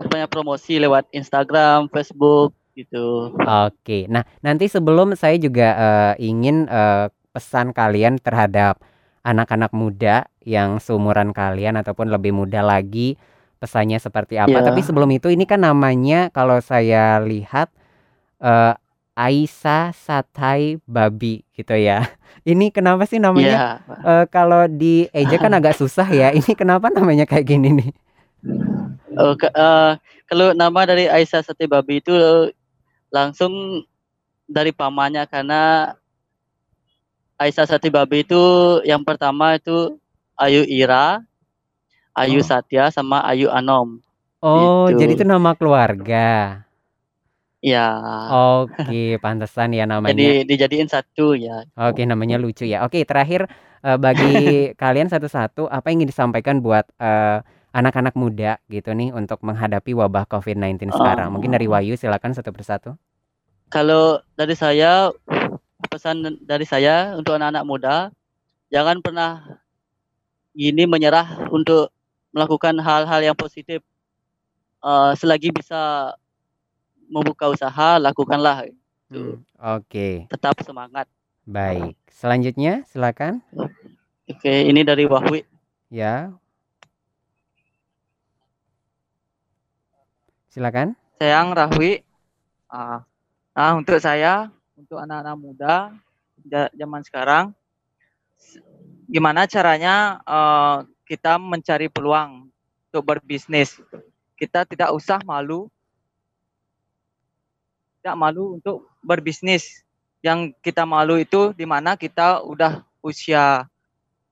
banyak 0.00 0.32
promosi 0.32 0.80
lewat 0.80 1.06
Instagram, 1.12 1.92
Facebook 1.92 2.56
gitu. 2.80 3.36
Oke, 3.36 4.08
nah 4.08 4.24
nanti 4.40 4.66
sebelum 4.66 5.12
saya 5.14 5.36
juga 5.36 5.68
eh, 5.76 6.14
ingin 6.24 6.64
eh, 6.66 7.06
pesan 7.30 7.70
kalian 7.76 8.18
terhadap 8.18 8.80
anak-anak 9.22 9.70
muda 9.76 10.26
yang 10.42 10.80
seumuran 10.80 11.36
kalian 11.36 11.76
ataupun 11.76 12.08
lebih 12.08 12.32
muda 12.32 12.64
lagi, 12.64 13.20
pesannya 13.60 14.00
seperti 14.00 14.40
apa. 14.40 14.64
Iya. 14.64 14.66
Tapi 14.72 14.80
sebelum 14.80 15.10
itu 15.12 15.28
ini 15.28 15.44
kan 15.44 15.60
namanya 15.60 16.32
kalau 16.32 16.58
saya 16.64 17.20
lihat 17.20 17.68
eh 18.40 18.74
Aisyah 19.20 19.92
Satai 19.92 20.80
Babi 20.88 21.44
gitu 21.52 21.76
ya. 21.76 22.08
Ini 22.48 22.72
kenapa 22.72 23.04
sih 23.04 23.20
namanya? 23.20 23.52
Iya, 23.52 23.84
Pak. 23.84 24.00
eh, 24.00 24.24
kalau 24.32 24.62
di 24.64 25.04
eja 25.12 25.36
kan 25.36 25.52
agak 25.52 25.76
susah 25.76 26.08
ya. 26.08 26.32
Ini 26.38 26.56
kenapa 26.56 26.88
namanya 26.88 27.28
kayak 27.28 27.44
gini 27.44 27.68
nih? 27.84 27.90
Oh, 29.20 29.36
ke- 29.36 29.52
eh, 29.52 29.92
kalau 30.24 30.56
nama 30.56 30.80
dari 30.88 31.04
Aisyah 31.04 31.44
Sate 31.44 31.68
Babi 31.68 32.00
itu 32.00 32.14
langsung 33.10 33.84
dari 34.46 34.70
pamannya 34.70 35.26
karena 35.26 35.94
Aisyah 37.40 37.66
Sate 37.66 37.88
Babi 37.88 38.22
itu 38.22 38.42
yang 38.84 39.00
pertama 39.00 39.56
itu 39.56 39.96
Ayu 40.36 40.64
Ira, 40.66 41.20
Ayu 42.12 42.40
Oh. 42.40 42.46
Satya 42.46 42.88
sama 42.92 43.22
Ayu 43.24 43.48
Anom. 43.48 44.00
Oh, 44.40 44.88
Gitu. 44.88 45.04
jadi 45.04 45.12
itu 45.20 45.24
nama 45.24 45.52
keluarga. 45.52 46.60
Ya. 47.60 47.88
Oke, 48.32 49.20
pantesan 49.24 49.76
ya 49.76 49.84
namanya. 49.84 50.16
Jadi 50.16 50.48
dijadiin 50.48 50.88
satu 50.88 51.36
ya. 51.36 51.68
Oke, 51.76 52.08
namanya 52.08 52.40
lucu 52.40 52.64
ya. 52.64 52.84
Oke, 52.88 53.04
terakhir 53.04 53.48
eh, 53.84 53.98
bagi 54.00 54.32
kalian 54.80 55.12
satu-satu 55.12 55.68
apa 55.68 55.92
yang 55.92 56.00
ingin 56.04 56.10
disampaikan 56.12 56.64
buat 56.64 56.88
eh, 56.96 57.44
anak-anak 57.70 58.14
muda 58.18 58.58
gitu 58.66 58.90
nih 58.94 59.14
untuk 59.14 59.38
menghadapi 59.46 59.94
wabah 59.94 60.26
COVID-19 60.26 60.90
sekarang. 60.90 61.30
Mungkin 61.30 61.54
dari 61.54 61.70
Wahyu 61.70 61.94
silakan 61.94 62.34
satu 62.34 62.50
persatu. 62.50 62.98
Kalau 63.70 64.18
dari 64.34 64.58
saya 64.58 65.14
pesan 65.86 66.42
dari 66.42 66.66
saya 66.66 67.14
untuk 67.14 67.38
anak-anak 67.38 67.64
muda 67.64 67.96
jangan 68.74 68.98
pernah 68.98 69.62
gini 70.50 70.84
menyerah 70.86 71.46
untuk 71.54 71.94
melakukan 72.34 72.74
hal-hal 72.82 73.22
yang 73.22 73.38
positif. 73.38 73.82
Eh, 74.80 75.12
selagi 75.14 75.54
bisa 75.54 76.14
membuka 77.06 77.50
usaha 77.50 77.98
lakukanlah. 78.02 78.66
Hmm, 79.10 79.42
Oke, 79.58 80.30
Tetap 80.30 80.54
semangat. 80.62 81.10
baik. 81.42 81.98
Selanjutnya 82.06 82.86
silakan. 82.86 83.42
Oke, 84.30 84.70
ini 84.70 84.86
dari 84.86 85.02
Wahwi. 85.10 85.42
Ya. 85.90 86.30
Silakan. 90.50 90.98
Sayang 91.18 91.54
Rahwi. 91.54 92.02
Ah, 92.70 93.06
Nah, 93.50 93.76
untuk 93.76 93.98
saya, 93.98 94.48
untuk 94.78 94.96
anak-anak 94.96 95.36
muda 95.36 95.74
zaman 96.72 97.02
sekarang, 97.02 97.44
gimana 99.10 99.44
caranya 99.44 100.22
eh, 100.22 100.76
kita 101.04 101.36
mencari 101.36 101.90
peluang 101.90 102.48
untuk 102.88 103.02
berbisnis? 103.04 103.76
Kita 104.38 104.64
tidak 104.64 104.94
usah 104.94 105.20
malu, 105.26 105.68
tidak 108.00 108.16
malu 108.16 108.56
untuk 108.56 108.88
berbisnis. 109.04 109.84
Yang 110.24 110.56
kita 110.64 110.88
malu 110.88 111.20
itu 111.20 111.52
di 111.52 111.68
mana 111.68 112.00
kita 112.00 112.40
udah 112.40 112.80
usia 113.04 113.68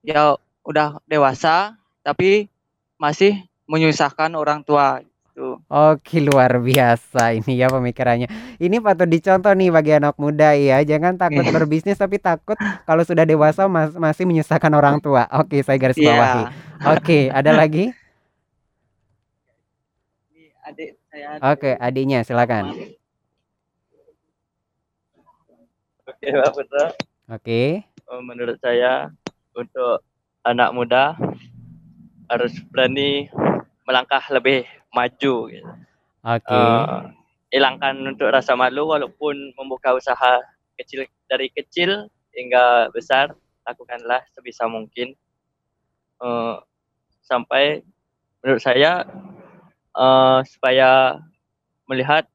ya 0.00 0.40
udah 0.64 1.04
dewasa, 1.04 1.76
tapi 2.00 2.48
masih 2.96 3.44
menyusahkan 3.68 4.33
orang 4.38 4.64
tua. 4.64 5.04
Oke, 5.68 6.24
luar 6.24 6.57
biasa 6.59 7.37
ini 7.37 7.61
ya 7.61 7.68
pemikirannya. 7.68 8.24
Ini 8.57 8.81
patut 8.81 9.04
dicontoh 9.04 9.52
nih 9.52 9.68
bagi 9.68 9.92
anak 9.92 10.16
muda 10.16 10.57
ya. 10.57 10.81
Jangan 10.81 11.20
takut 11.20 11.44
Iya. 11.44 11.52
berbisnis 11.61 12.00
tapi 12.00 12.16
takut 12.16 12.57
kalau 12.88 13.04
sudah 13.04 13.28
dewasa 13.28 13.68
mas- 13.68 13.92
masih 13.92 14.24
menyusahkan 14.24 14.72
orang 14.72 14.96
tua. 14.96 15.28
Oke, 15.28 15.61
saya 15.61 15.76
garis 15.76 16.00
bawahi. 16.00 16.48
Iya. 16.48 16.88
Oke, 16.88 17.18
ada 17.28 17.52
lagi? 17.61 17.92
Adik 20.64 20.96
saya. 21.09 21.37
Oke, 21.46 21.70
adiknya 21.76 22.24
silakan. 22.24 22.72
Oke, 26.02 26.28
Pak 26.33 26.52
Putra. 26.52 26.85
Oke. 27.28 27.85
Eh, 27.85 28.22
Menurut 28.24 28.57
saya 28.57 29.12
untuk 29.52 30.00
anak 30.40 30.72
muda 30.72 31.12
harus 32.24 32.57
berani 32.68 33.28
melangkah 33.85 34.24
lebih 34.33 34.64
maju. 34.94 35.35
Gitu. 35.53 35.72
Oke. 36.24 36.53
Eh, 36.53 36.98
hilangkan 37.55 37.96
untuk 38.05 38.29
rasa 38.29 38.53
malu 38.59 38.88
walaupun 38.92 39.57
membuka 39.57 39.96
usaha 39.96 40.40
kecil 40.77 41.09
dari 41.27 41.48
kecil 41.53 42.07
hingga 42.37 42.92
besar 42.92 43.33
lakukanlah 43.64 44.20
sebisa 44.37 44.68
mungkin 44.68 45.16
Eh, 46.18 46.57
sampai 47.22 47.87
menurut 48.42 48.62
saya 48.62 49.07
eh, 49.94 50.38
supaya 50.51 51.22
melihat 51.87 52.27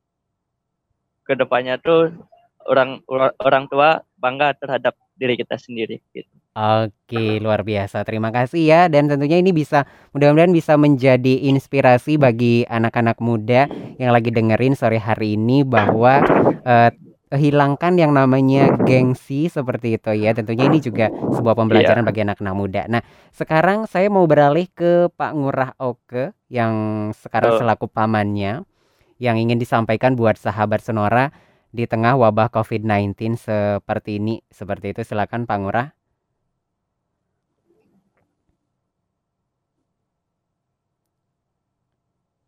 ke 1.27 1.35
depannya 1.35 1.75
tuh 1.79 2.15
orang 2.63 3.03
orang 3.43 3.67
tua 3.67 4.03
bangga 4.15 4.55
terhadap 4.55 4.95
diri 5.19 5.35
kita 5.35 5.59
sendiri 5.59 5.99
gitu. 6.15 6.31
Oke, 6.53 7.41
luar 7.41 7.65
biasa. 7.65 8.05
Terima 8.05 8.29
kasih 8.29 8.61
ya 8.61 8.81
dan 8.85 9.09
tentunya 9.09 9.41
ini 9.41 9.49
bisa 9.49 9.89
mudah-mudahan 10.13 10.53
bisa 10.53 10.77
menjadi 10.77 11.49
inspirasi 11.49 12.21
bagi 12.21 12.61
anak-anak 12.69 13.17
muda 13.17 13.65
yang 13.97 14.13
lagi 14.13 14.29
dengerin 14.29 14.77
sore 14.77 15.01
hari 15.01 15.33
ini 15.33 15.65
bahwa 15.65 16.21
eh, 16.61 16.93
hilangkan 17.33 17.97
yang 17.97 18.13
namanya 18.13 18.69
gengsi 18.85 19.49
seperti 19.49 19.97
itu 19.97 20.13
ya. 20.13 20.37
Tentunya 20.37 20.69
ini 20.69 20.77
juga 20.77 21.09
sebuah 21.09 21.57
pembelajaran 21.57 22.05
bagi 22.05 22.21
anak-anak 22.21 22.53
muda. 22.53 22.81
Nah, 22.85 23.01
sekarang 23.33 23.89
saya 23.89 24.13
mau 24.13 24.29
beralih 24.29 24.69
ke 24.69 25.09
Pak 25.09 25.33
Ngurah 25.33 25.73
Oke 25.81 26.37
yang 26.53 27.09
sekarang 27.17 27.57
Oh. 27.57 27.59
selaku 27.65 27.89
pamannya 27.89 28.61
yang 29.17 29.41
ingin 29.41 29.57
disampaikan 29.57 30.13
buat 30.13 30.37
sahabat 30.37 30.85
Sonora 30.85 31.33
di 31.73 31.89
tengah 31.89 32.13
wabah 32.13 32.53
COVID-19 32.53 33.41
seperti 33.41 34.21
ini. 34.21 34.45
Seperti 34.53 34.93
itu 34.93 35.01
silakan 35.01 35.49
Pak 35.49 35.57
Ngurah. 35.57 36.02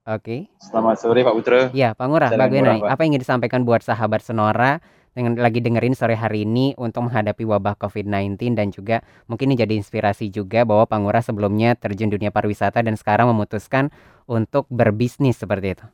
Oke. 0.06 0.46
Selamat 0.62 1.02
sore 1.02 1.26
Pak 1.26 1.34
Putra. 1.34 1.62
Ya, 1.74 1.98
Pak 1.98 2.06
Ngurah, 2.06 2.30
bagaimana? 2.38 2.78
Pak. 2.78 2.94
Apa 2.94 3.02
yang 3.02 3.18
ingin 3.18 3.26
disampaikan 3.26 3.66
buat 3.66 3.82
sahabat 3.82 4.22
Sonora 4.22 4.78
dengan 5.18 5.34
lagi 5.42 5.66
dengerin 5.66 5.98
sore 5.98 6.14
hari 6.14 6.46
ini 6.46 6.78
untuk 6.78 7.10
menghadapi 7.10 7.42
wabah 7.42 7.74
COVID-19 7.82 8.54
dan 8.54 8.70
juga 8.70 9.02
mungkin 9.26 9.50
ini 9.50 9.58
jadi 9.58 9.74
inspirasi 9.74 10.30
juga 10.30 10.62
bahwa 10.62 10.86
Pak 10.86 10.98
Ngurah 11.02 11.24
sebelumnya 11.26 11.74
terjun 11.74 12.14
dunia 12.14 12.30
pariwisata 12.30 12.86
dan 12.86 12.94
sekarang 12.94 13.34
memutuskan 13.34 13.90
untuk 14.30 14.70
berbisnis 14.70 15.42
seperti 15.42 15.74
itu. 15.74 15.86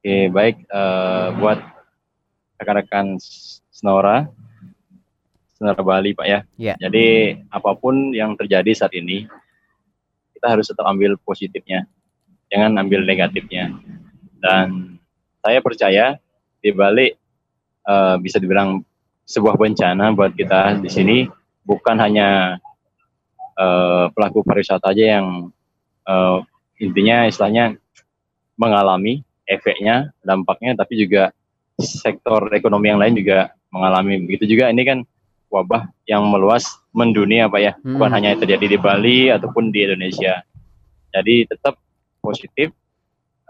Oke, 0.00 0.32
baik 0.32 0.64
eh, 0.64 1.28
buat 1.44 1.60
rekan-rekan 2.56 3.20
Sonora, 3.68 4.32
Sonora 5.60 5.82
Bali 5.84 6.16
Pak 6.16 6.24
ya. 6.24 6.40
Ya. 6.56 6.74
Jadi 6.80 7.36
apa 7.52 7.76
pun 7.76 8.16
yang 8.16 8.32
terjadi 8.32 8.72
saat 8.72 8.96
ini, 8.96 9.28
kita 10.42 10.58
harus 10.58 10.66
tetap 10.66 10.90
ambil 10.90 11.14
positifnya, 11.22 11.86
jangan 12.50 12.74
ambil 12.82 13.06
negatifnya. 13.06 13.78
Dan 14.42 14.98
saya 15.38 15.62
percaya 15.62 16.18
di 16.58 16.74
balik 16.74 17.14
eh, 17.86 18.16
bisa 18.18 18.42
dibilang 18.42 18.82
sebuah 19.22 19.54
bencana 19.54 20.10
buat 20.10 20.34
kita 20.34 20.82
di 20.82 20.90
sini 20.90 21.30
bukan 21.62 21.94
hanya 21.94 22.58
eh, 23.54 24.10
pelaku 24.10 24.42
pariwisata 24.42 24.90
aja 24.90 25.22
yang 25.22 25.54
eh, 26.10 26.38
intinya 26.82 27.30
istilahnya 27.30 27.78
mengalami 28.58 29.22
efeknya, 29.46 30.10
dampaknya, 30.26 30.74
tapi 30.74 31.06
juga 31.06 31.30
sektor 31.78 32.50
ekonomi 32.50 32.90
yang 32.90 32.98
lain 32.98 33.14
juga 33.14 33.54
mengalami. 33.70 34.26
Begitu 34.26 34.58
juga 34.58 34.74
ini 34.74 34.82
kan 34.82 35.06
wabah 35.52 35.92
yang 36.08 36.24
meluas 36.32 36.64
mendunia 36.96 37.44
Pak 37.52 37.60
ya, 37.60 37.72
bukan 37.84 38.08
Hmm. 38.08 38.16
hanya 38.16 38.40
terjadi 38.40 38.72
di 38.72 38.78
Bali 38.80 39.28
ataupun 39.28 39.68
di 39.68 39.84
Indonesia. 39.84 40.40
Jadi 41.12 41.44
tetap 41.44 41.76
positif, 42.24 42.72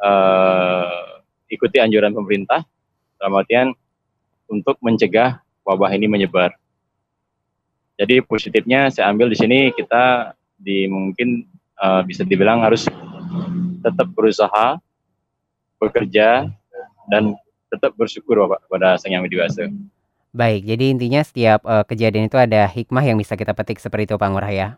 eh, 0.03 1.05
ikuti 1.47 1.79
anjuran 1.79 2.11
pemerintah, 2.11 2.67
dalam 3.23 3.39
artian 3.39 3.69
untuk 4.51 4.83
mencegah 4.83 5.39
wabah 5.63 5.95
ini 5.95 6.11
menyebar. 6.11 6.59
Jadi 7.95 8.19
positifnya 8.27 8.91
saya 8.91 9.15
ambil 9.15 9.31
di 9.31 9.39
sini 9.39 9.71
kita 9.71 10.35
di 10.59 10.91
mungkin 10.91 11.47
eh, 11.79 12.03
bisa 12.03 12.27
dibilang 12.27 12.67
harus 12.67 12.91
tetap 13.83 14.11
berusaha, 14.11 14.79
bekerja, 15.79 16.51
dan 17.11 17.35
tetap 17.71 17.95
bersyukur 17.95 18.43
Bapak 18.47 18.67
pada 18.71 18.99
Sang 18.99 19.11
Yang 19.15 19.23
Widi 19.31 19.39
Wasa. 19.39 19.65
Baik, 20.33 20.65
jadi 20.65 20.85
intinya 20.89 21.21
setiap 21.21 21.61
eh, 21.69 21.85
kejadian 21.85 22.33
itu 22.33 22.41
ada 22.41 22.65
hikmah 22.65 23.05
yang 23.05 23.21
bisa 23.21 23.37
kita 23.37 23.53
petik 23.53 23.77
seperti 23.77 24.09
itu 24.09 24.17
Pak 24.17 24.29
Ngurah 24.33 24.53
ya. 24.53 24.69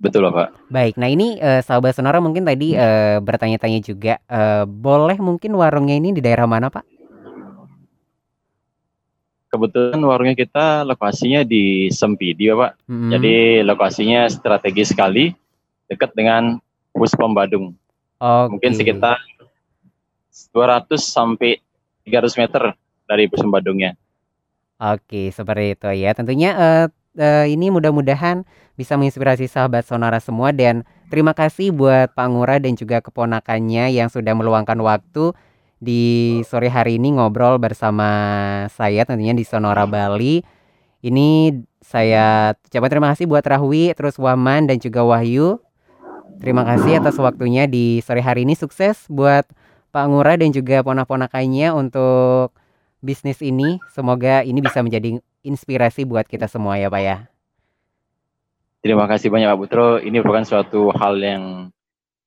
Betul 0.00 0.30
Bapak. 0.30 0.56
Baik, 0.72 0.94
nah 0.96 1.10
ini 1.10 1.36
eh, 1.36 1.60
sahabat 1.60 1.92
Sonora 1.92 2.24
mungkin 2.24 2.46
tadi 2.46 2.72
eh, 2.72 3.20
bertanya-tanya 3.20 3.84
juga 3.84 4.16
eh, 4.16 4.64
boleh 4.64 5.20
mungkin 5.20 5.52
warungnya 5.58 5.98
ini 5.98 6.16
di 6.16 6.24
daerah 6.24 6.48
mana 6.48 6.72
Pak? 6.72 6.86
Kebetulan 9.50 10.00
warungnya 10.00 10.38
kita 10.38 10.86
lokasinya 10.86 11.42
di 11.42 11.90
Sempidi 11.90 12.48
Bapak. 12.48 12.80
Hmm, 12.86 13.10
Jadi 13.12 13.66
lokasinya 13.66 14.30
strategis 14.30 14.94
sekali, 14.94 15.34
dekat 15.90 16.14
dengan 16.14 16.62
Puspom 16.94 17.34
Badung. 17.34 17.74
Mungkin 18.22 18.72
oke. 18.72 18.78
sekitar 18.78 19.18
200 20.54 20.96
sampai 21.02 21.58
300 22.06 22.40
meter 22.40 22.62
dari 23.10 23.26
Puspom 23.26 23.50
Badungnya. 23.50 23.98
Oke, 24.80 25.28
seperti 25.28 25.76
itu 25.76 25.88
ya. 25.92 26.16
Tentunya 26.16 26.50
eh, 26.56 26.86
eh, 27.20 27.46
ini 27.52 27.68
mudah-mudahan 27.68 28.48
bisa 28.80 28.96
menginspirasi 28.96 29.44
sahabat 29.44 29.84
Sonora 29.84 30.24
semua 30.24 30.56
dan 30.56 30.88
terima 31.12 31.36
kasih 31.36 31.68
buat 31.68 32.16
Pak 32.16 32.26
Ngurah 32.32 32.64
dan 32.64 32.80
juga 32.80 33.04
keponakannya 33.04 33.92
yang 33.92 34.08
sudah 34.08 34.32
meluangkan 34.32 34.80
waktu 34.80 35.36
di 35.80 36.40
sore 36.44 36.68
hari 36.68 37.00
ini 37.00 37.16
ngobrol 37.16 37.56
bersama 37.60 38.08
saya 38.72 39.04
tentunya 39.04 39.36
di 39.36 39.44
Sonora 39.44 39.84
Bali. 39.84 40.40
Ini 41.00 41.60
saya 41.80 42.56
ucapkan 42.56 42.92
terima 42.92 43.08
kasih 43.12 43.24
buat 43.24 43.44
Rahwi, 43.44 43.92
terus 43.96 44.16
Waman 44.20 44.68
dan 44.68 44.76
juga 44.80 45.04
Wahyu. 45.04 45.60
Terima 46.40 46.64
kasih 46.64 47.04
atas 47.04 47.20
waktunya 47.20 47.68
di 47.68 48.00
sore 48.00 48.24
hari 48.24 48.48
ini. 48.48 48.56
Sukses 48.56 49.04
buat 49.12 49.44
Pak 49.92 50.04
Ngurah 50.08 50.40
dan 50.40 50.56
juga 50.56 50.80
ponak-ponakannya 50.80 51.68
untuk 51.72 52.56
bisnis 53.00 53.40
ini. 53.40 53.80
Semoga 53.90 54.44
ini 54.44 54.60
bisa 54.60 54.80
menjadi 54.84 55.18
inspirasi 55.40 56.04
buat 56.04 56.28
kita 56.28 56.46
semua 56.46 56.76
ya 56.76 56.92
Pak 56.92 57.02
ya. 57.02 57.16
Terima 58.80 59.04
kasih 59.04 59.28
banyak 59.28 59.48
Pak 59.48 59.58
Putro. 59.60 59.88
Ini 60.00 60.20
merupakan 60.24 60.46
suatu 60.46 60.88
hal 60.96 61.20
yang 61.20 61.44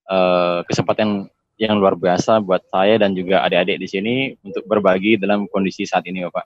eh, 0.06 0.60
kesempatan 0.68 1.30
yang 1.58 1.78
luar 1.78 1.96
biasa 1.96 2.42
buat 2.42 2.66
saya 2.70 2.98
dan 2.98 3.14
juga 3.14 3.46
adik-adik 3.46 3.78
di 3.80 3.88
sini 3.88 4.16
untuk 4.42 4.66
berbagi 4.66 5.18
dalam 5.18 5.46
kondisi 5.50 5.86
saat 5.86 6.06
ini 6.10 6.26
Bapak. 6.28 6.46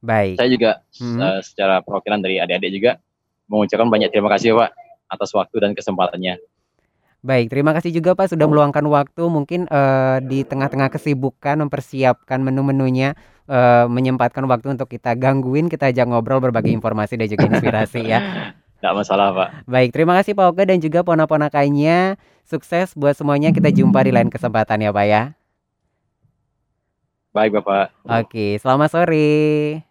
Baik. 0.00 0.36
Saya 0.40 0.48
juga 0.52 0.70
Hmm. 1.00 1.20
eh, 1.20 1.40
secara 1.44 1.80
perwakilan 1.80 2.20
dari 2.20 2.36
adik-adik 2.40 2.72
juga 2.72 2.92
mengucapkan 3.46 3.88
banyak 3.88 4.10
terima 4.10 4.32
kasih 4.32 4.56
Pak 4.56 4.70
atas 5.06 5.30
waktu 5.32 5.56
dan 5.62 5.72
kesempatannya. 5.72 6.36
Baik, 7.24 7.50
terima 7.50 7.72
kasih 7.72 7.90
juga 7.90 8.12
Pak 8.12 8.36
sudah 8.36 8.46
meluangkan 8.46 8.84
waktu 8.86 9.22
mungkin 9.26 9.66
eh, 9.66 10.18
di 10.24 10.44
tengah-tengah 10.46 10.92
kesibukan 10.92 11.58
mempersiapkan 11.66 12.38
menu-menunya 12.38 13.16
eh, 13.48 13.86
menyempatkan 13.88 14.44
waktu 14.46 14.76
untuk 14.76 14.92
kita 14.92 15.16
gangguin, 15.16 15.66
kita 15.66 15.90
ajak 15.90 16.06
ngobrol 16.06 16.38
berbagi 16.38 16.76
informasi 16.76 17.18
dan 17.18 17.26
juga 17.26 17.44
inspirasi 17.50 18.00
ya. 18.06 18.20
Tidak 18.76 18.92
masalah 18.92 19.32
Pak. 19.32 19.48
Baik, 19.66 19.90
terima 19.90 20.14
kasih 20.20 20.36
Pak 20.36 20.46
Oke 20.52 20.62
dan 20.68 20.78
juga 20.78 21.00
ponak-ponakannya. 21.00 22.20
Sukses 22.46 22.94
buat 22.94 23.16
semuanya. 23.18 23.50
Kita 23.50 23.72
jumpa 23.72 24.04
di 24.06 24.14
lain 24.14 24.30
kesempatan 24.30 24.84
ya 24.84 24.94
Pak 24.94 25.06
ya. 25.08 25.22
Baik 27.34 27.58
Bapak. 27.58 27.90
Oke, 28.06 28.60
selamat 28.62 28.88
sore. 28.92 29.82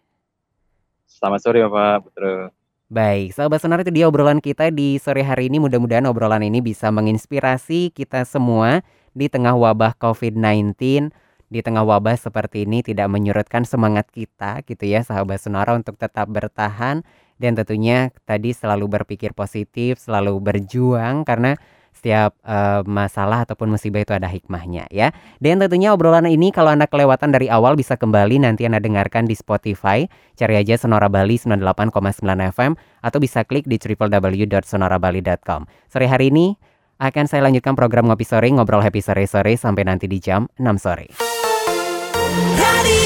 Selamat 1.04 1.40
sore 1.42 1.60
Bapak 1.66 2.08
Putro. 2.08 2.54
Baik, 2.86 3.34
sahabat 3.34 3.58
sonar 3.58 3.82
itu 3.82 3.90
dia 3.90 4.06
obrolan 4.06 4.38
kita 4.38 4.70
di 4.70 4.94
sore 5.02 5.26
hari 5.26 5.50
ini. 5.50 5.58
Mudah-mudahan 5.58 6.06
obrolan 6.06 6.46
ini 6.46 6.62
bisa 6.62 6.86
menginspirasi 6.94 7.90
kita 7.90 8.22
semua 8.22 8.86
di 9.10 9.26
tengah 9.26 9.58
wabah 9.58 9.98
COVID-19. 9.98 11.10
Di 11.50 11.60
tengah 11.66 11.82
wabah 11.82 12.14
seperti 12.14 12.62
ini 12.62 12.86
tidak 12.86 13.10
menyurutkan 13.10 13.66
semangat 13.66 14.06
kita 14.14 14.62
gitu 14.62 14.86
ya 14.86 15.02
sahabat 15.02 15.42
sonora 15.42 15.74
untuk 15.74 15.98
tetap 15.98 16.30
bertahan 16.30 17.02
dan 17.42 17.58
tentunya 17.58 18.14
tadi 18.22 18.54
selalu 18.54 19.02
berpikir 19.02 19.34
positif, 19.34 19.98
selalu 19.98 20.38
berjuang 20.38 21.26
karena 21.26 21.58
setiap 22.06 22.38
eh, 22.46 22.86
masalah 22.86 23.42
ataupun 23.42 23.74
musibah 23.74 23.98
itu 23.98 24.14
ada 24.14 24.30
hikmahnya 24.30 24.86
ya. 24.94 25.10
Dan 25.42 25.58
tentunya 25.58 25.90
obrolan 25.90 26.30
ini 26.30 26.54
kalau 26.54 26.70
Anda 26.70 26.86
kelewatan 26.86 27.34
dari 27.34 27.50
awal 27.50 27.74
bisa 27.74 27.98
kembali 27.98 28.46
nanti 28.46 28.62
Anda 28.62 28.78
dengarkan 28.78 29.26
di 29.26 29.34
Spotify 29.34 30.06
cari 30.38 30.54
aja 30.54 30.78
Sonora 30.78 31.10
Bali 31.10 31.34
98,9 31.34 32.22
FM 32.54 32.78
atau 33.02 33.18
bisa 33.18 33.42
klik 33.42 33.66
di 33.66 33.82
www.sonorabali.com. 33.82 35.66
Sore 35.90 36.06
hari 36.06 36.30
ini 36.30 36.54
akan 37.02 37.26
saya 37.26 37.42
lanjutkan 37.42 37.74
program 37.74 38.06
Ngopi 38.06 38.22
Sore, 38.22 38.46
Ngobrol 38.54 38.86
Happy 38.86 39.02
Sore-Sore 39.02 39.58
sampai 39.58 39.82
nanti 39.82 40.06
di 40.06 40.22
jam 40.22 40.46
6 40.62 40.78
sore. 40.78 41.10
Radio 42.54 43.05